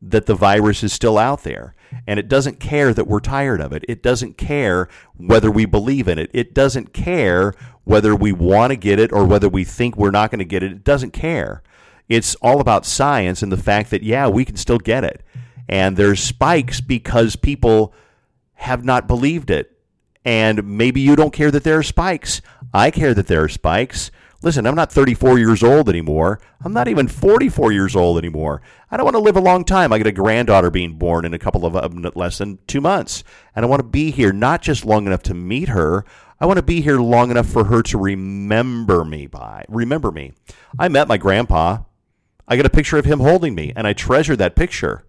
that 0.00 0.26
the 0.26 0.36
virus 0.36 0.84
is 0.84 0.92
still 0.92 1.18
out 1.18 1.42
there. 1.42 1.74
And 2.06 2.20
it 2.20 2.28
doesn't 2.28 2.60
care 2.60 2.94
that 2.94 3.08
we're 3.08 3.18
tired 3.18 3.60
of 3.60 3.72
it. 3.72 3.84
It 3.88 4.00
doesn't 4.00 4.38
care 4.38 4.88
whether 5.16 5.50
we 5.50 5.64
believe 5.64 6.06
in 6.06 6.20
it. 6.20 6.30
It 6.32 6.54
doesn't 6.54 6.92
care 6.92 7.52
whether 7.82 8.14
we 8.14 8.30
want 8.30 8.70
to 8.70 8.76
get 8.76 9.00
it 9.00 9.12
or 9.12 9.24
whether 9.24 9.48
we 9.48 9.64
think 9.64 9.96
we're 9.96 10.12
not 10.12 10.30
going 10.30 10.38
to 10.38 10.44
get 10.44 10.62
it. 10.62 10.70
It 10.70 10.84
doesn't 10.84 11.10
care. 11.10 11.64
It's 12.10 12.34
all 12.42 12.60
about 12.60 12.84
science 12.84 13.40
and 13.40 13.52
the 13.52 13.56
fact 13.56 13.90
that, 13.90 14.02
yeah, 14.02 14.26
we 14.26 14.44
can 14.44 14.56
still 14.56 14.78
get 14.78 15.04
it. 15.04 15.22
And 15.68 15.96
there's 15.96 16.20
spikes 16.20 16.80
because 16.80 17.36
people 17.36 17.94
have 18.54 18.84
not 18.84 19.06
believed 19.06 19.48
it. 19.48 19.78
And 20.24 20.76
maybe 20.76 21.00
you 21.00 21.14
don't 21.14 21.32
care 21.32 21.52
that 21.52 21.62
there 21.62 21.78
are 21.78 21.84
spikes. 21.84 22.42
I 22.74 22.90
care 22.90 23.14
that 23.14 23.28
there 23.28 23.44
are 23.44 23.48
spikes. 23.48 24.10
Listen, 24.42 24.66
I'm 24.66 24.74
not 24.74 24.90
34 24.90 25.38
years 25.38 25.62
old 25.62 25.88
anymore. 25.88 26.40
I'm 26.64 26.72
not 26.72 26.88
even 26.88 27.06
44 27.06 27.70
years 27.70 27.94
old 27.94 28.18
anymore. 28.18 28.60
I 28.90 28.96
don't 28.96 29.04
want 29.04 29.14
to 29.14 29.20
live 29.20 29.36
a 29.36 29.40
long 29.40 29.64
time. 29.64 29.92
I 29.92 29.98
got 29.98 30.08
a 30.08 30.12
granddaughter 30.12 30.70
being 30.70 30.94
born 30.94 31.24
in 31.24 31.32
a 31.32 31.38
couple 31.38 31.64
of 31.64 31.76
uh, 31.76 32.10
less 32.16 32.38
than 32.38 32.58
two 32.66 32.80
months. 32.80 33.22
And 33.54 33.64
I 33.64 33.68
want 33.68 33.80
to 33.80 33.88
be 33.88 34.10
here 34.10 34.32
not 34.32 34.62
just 34.62 34.84
long 34.84 35.06
enough 35.06 35.22
to 35.24 35.34
meet 35.34 35.68
her. 35.68 36.04
I 36.40 36.46
want 36.46 36.56
to 36.56 36.62
be 36.62 36.80
here 36.80 36.98
long 36.98 37.30
enough 37.30 37.46
for 37.46 37.64
her 37.64 37.82
to 37.84 37.98
remember 37.98 39.04
me 39.04 39.28
by. 39.28 39.64
Remember 39.68 40.10
me. 40.10 40.32
I 40.76 40.88
met 40.88 41.06
my 41.06 41.16
grandpa 41.16 41.82
I 42.50 42.56
got 42.56 42.66
a 42.66 42.70
picture 42.70 42.98
of 42.98 43.04
him 43.04 43.20
holding 43.20 43.54
me, 43.54 43.72
and 43.76 43.86
I 43.86 43.92
treasure 43.92 44.34
that 44.34 44.56
picture. 44.56 45.04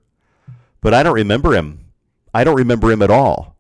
But 0.80 0.94
I 0.94 1.02
don't 1.02 1.16
remember 1.16 1.54
him. 1.54 1.86
I 2.34 2.44
don't 2.44 2.56
remember 2.56 2.92
him 2.92 3.02
at 3.02 3.10
all. 3.10 3.58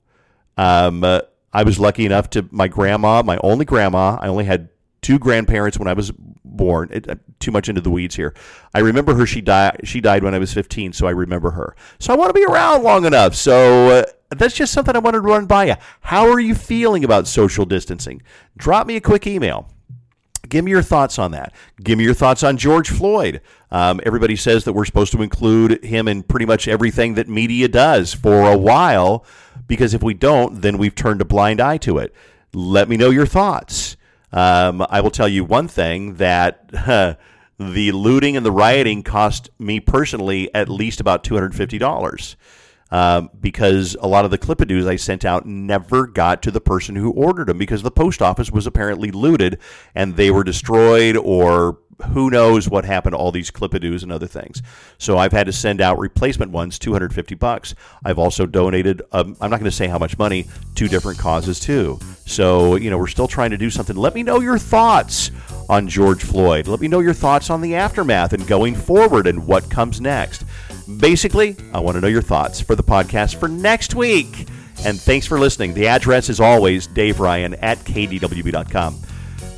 Um, 0.56 1.04
uh, 1.04 1.22
I 1.52 1.63
was 1.63 1.80
lucky 1.80 2.06
enough 2.06 2.30
to 2.32 2.48
my 2.52 2.67
grandma, 2.67 3.24
my 3.24 3.38
only 3.44 3.65
grandma. 3.65 4.17
I 4.22 4.28
only 4.28 4.46
had 4.46 4.70
two 5.02 5.17
grandparents 5.17 5.80
when 5.80 5.88
I 5.88 5.94
was 5.94 6.12
born. 6.46 6.89
It, 6.91 7.10
uh, 7.10 7.15
too 7.39 7.52
much 7.52 7.70
into 7.70 7.82
the 7.82 7.89
weeds 7.89 8.15
here. 8.15 8.36
I 8.74 8.80
remember 8.80 9.15
her. 9.15 9.26
She 9.26 9.41
died. 9.41 9.82
She 9.84 10.00
died 10.00 10.24
when 10.24 10.36
I 10.36 10.39
was 10.39 10.54
15, 10.54 10.94
so 10.94 11.08
I 11.08 11.12
remember 11.12 11.52
her. 11.52 11.76
So 11.98 12.13
I 12.13 12.17
want 12.17 12.30
to 12.30 12.39
be 12.39 12.46
around 12.46 12.84
long 12.84 13.06
enough. 13.06 13.36
So 13.36 13.89
uh, 13.89 14.04
that's 14.30 14.56
just 14.56 14.74
something 14.74 14.96
I 14.96 15.00
wanted 15.00 15.22
to 15.22 15.28
run 15.28 15.48
by 15.48 15.65
you. 15.65 15.76
How 16.02 16.30
are 16.30 16.39
you 16.39 16.54
feeling 16.54 17.04
about 17.04 17.28
social 17.28 17.65
distancing? 17.65 18.22
Drop 18.58 18.86
me 18.86 18.96
a 18.96 19.02
quick 19.02 19.26
email. 19.26 19.67
Give 20.52 20.66
me 20.66 20.72
your 20.72 20.82
thoughts 20.82 21.18
on 21.18 21.32
that. 21.32 21.54
Give 21.82 21.98
me 21.98 22.04
your 22.04 22.14
thoughts 22.14 22.44
on 22.44 22.58
George 22.58 22.90
Floyd. 22.90 23.40
Um, 23.72 24.02
everybody 24.06 24.36
says 24.36 24.66
that 24.66 24.74
we're 24.74 24.84
supposed 24.84 25.14
to 25.14 25.22
include 25.22 25.82
him 25.82 26.10
in 26.10 26.24
pretty 26.24 26.46
much 26.46 26.68
everything 26.68 27.14
that 27.14 27.30
media 27.30 27.70
does 27.70 28.14
for 28.14 28.52
a 28.52 28.58
while, 28.58 29.26
because 29.66 29.94
if 29.94 30.04
we 30.04 30.14
don't, 30.14 30.62
then 30.62 30.78
we've 30.78 30.94
turned 30.94 31.22
a 31.22 31.26
blind 31.26 31.62
eye 31.62 31.78
to 31.78 32.00
it. 32.00 32.14
Let 32.54 32.90
me 32.90 32.98
know 32.98 33.12
your 33.12 33.26
thoughts. 33.26 33.96
Um, 34.34 34.86
I 34.90 35.00
will 35.00 35.10
tell 35.10 35.30
you 35.30 35.46
one 35.46 35.70
thing 35.70 36.16
that 36.16 36.70
uh, 36.74 37.14
the 37.58 37.94
looting 37.94 38.36
and 38.36 38.46
the 38.46 38.52
rioting 38.52 39.04
cost 39.04 39.50
me 39.58 39.80
personally 39.80 40.54
at 40.54 40.68
least 40.68 41.00
about 41.00 41.24
$250. 41.24 42.36
Um, 42.91 43.30
because 43.39 43.95
a 44.01 44.08
lot 44.08 44.25
of 44.25 44.32
the 44.32 44.38
clipadoos 44.38 44.88
I 44.88 44.95
sent 44.95 45.25
out 45.25 45.45
never 45.45 46.08
got 46.08 46.41
to 46.43 46.51
the 46.51 46.62
person 46.62 46.95
who 46.95 47.12
ordered 47.12 47.47
them 47.47 47.58
because 47.58 47.84
the 47.84 47.91
post 47.91 48.21
office 48.21 48.51
was 48.51 48.67
apparently 48.67 49.12
looted 49.12 49.60
and 49.95 50.15
they 50.15 50.32
were 50.32 50.43
destroyed 50.43 51.17
or 51.17 51.77
who 52.13 52.30
knows 52.30 52.69
what 52.69 52.86
happened 52.86 53.13
to 53.13 53.17
all 53.17 53.32
these 53.32 53.51
clipadoos 53.51 54.04
and 54.04 54.12
other 54.12 54.27
things. 54.27 54.62
So 54.97 55.17
I've 55.17 55.32
had 55.32 55.45
to 55.45 55.54
send 55.54 55.82
out 55.82 55.99
replacement 55.99 56.51
ones, 56.51 56.80
250 56.80 57.36
bucks. 57.36 57.75
I've 58.04 58.19
also 58.19 58.45
donated, 58.45 59.01
um, 59.12 59.38
I'm 59.39 59.51
not 59.51 59.60
going 59.60 59.69
to 59.69 59.75
say 59.75 59.88
how 59.88 59.99
much 59.99 60.17
money, 60.17 60.47
to 60.75 60.88
different 60.88 61.19
causes 61.19 61.60
too. 61.60 61.99
So, 62.25 62.75
you 62.75 62.89
know, 62.89 62.97
we're 62.97 63.08
still 63.08 63.27
trying 63.27 63.51
to 63.51 63.58
do 63.58 63.69
something. 63.69 63.95
Let 63.95 64.15
me 64.15 64.23
know 64.23 64.39
your 64.39 64.58
thoughts 64.58 65.32
on 65.69 65.88
George 65.88 66.23
Floyd. 66.23 66.67
Let 66.67 66.80
me 66.80 66.88
know 66.88 66.99
your 66.99 67.13
thoughts 67.13 67.49
on 67.49 67.62
the 67.62 67.75
aftermath 67.75 68.34
and 68.34 68.47
going 68.47 68.75
forward 68.75 69.27
and 69.27 69.45
what 69.45 69.69
comes 69.69 70.01
next. 70.01 70.43
Basically, 70.97 71.56
I 71.73 71.80
want 71.80 71.95
to 71.95 72.01
know 72.01 72.08
your 72.08 72.21
thoughts 72.21 72.62
for 72.62 72.75
the 72.75 72.84
podcast 72.84 73.36
for 73.36 73.47
next 73.47 73.95
week. 73.95 74.47
And 74.84 74.99
thanks 74.99 75.27
for 75.27 75.39
listening. 75.39 75.73
The 75.73 75.88
address 75.88 76.30
is 76.30 76.39
always 76.39 76.88
Dave 76.88 77.19
Ryan 77.19 77.54
at 77.56 77.77
kdwb.com. 77.80 78.99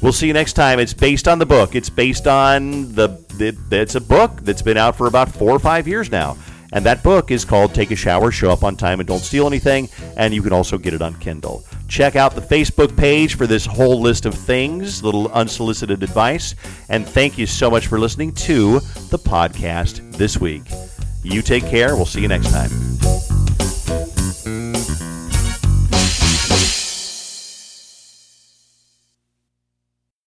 We'll 0.02 0.12
see 0.12 0.28
you 0.28 0.34
next 0.34 0.54
time. 0.54 0.80
It's 0.80 0.94
based 0.94 1.30
on 1.30 1.40
the 1.40 1.46
book. 1.46 1.76
It's 1.76 1.90
based 1.90 2.28
on 2.28 2.94
the, 2.94 3.08
the 3.38 3.56
it's 3.72 3.96
a 3.96 4.02
book 4.02 4.42
that's 4.42 4.62
been 4.62 4.76
out 4.76 4.98
for 4.98 5.08
about 5.08 5.30
four 5.30 5.52
or 5.52 5.60
five 5.60 5.88
years 5.88 6.12
now. 6.12 6.38
And 6.74 6.86
that 6.86 7.04
book 7.04 7.30
is 7.32 7.46
called 7.46 7.74
Take 7.74 7.92
a 7.92 7.96
Shower, 7.96 8.32
Show 8.32 8.50
Up 8.50 8.64
on 8.64 8.76
Time, 8.76 9.00
and 9.00 9.08
Don't 9.08 9.20
Steal 9.20 9.48
Anything. 9.48 9.88
And 10.18 10.34
you 10.34 10.42
can 10.42 10.52
also 10.52 10.78
get 10.78 10.94
it 10.94 11.02
on 11.02 11.14
Kindle. 11.20 11.64
Check 11.88 12.16
out 12.16 12.34
the 12.34 12.42
Facebook 12.42 12.98
page 12.98 13.38
for 13.38 13.46
this 13.48 13.66
whole 13.66 14.02
list 14.02 14.26
of 14.26 14.34
things, 14.34 15.04
little 15.04 15.32
unsolicited 15.32 16.02
advice. 16.02 16.56
And 16.90 17.08
thank 17.08 17.38
you 17.38 17.46
so 17.46 17.70
much 17.70 17.88
for 17.88 18.00
listening 18.00 18.34
to 18.34 18.80
the 19.10 19.20
podcast 19.20 20.18
this 20.18 20.38
week. 20.38 20.64
You 21.24 21.42
take 21.42 21.66
care. 21.66 21.96
We'll 21.96 22.06
see 22.06 22.22
you 22.22 22.28
next 22.28 22.52
time. 22.52 22.70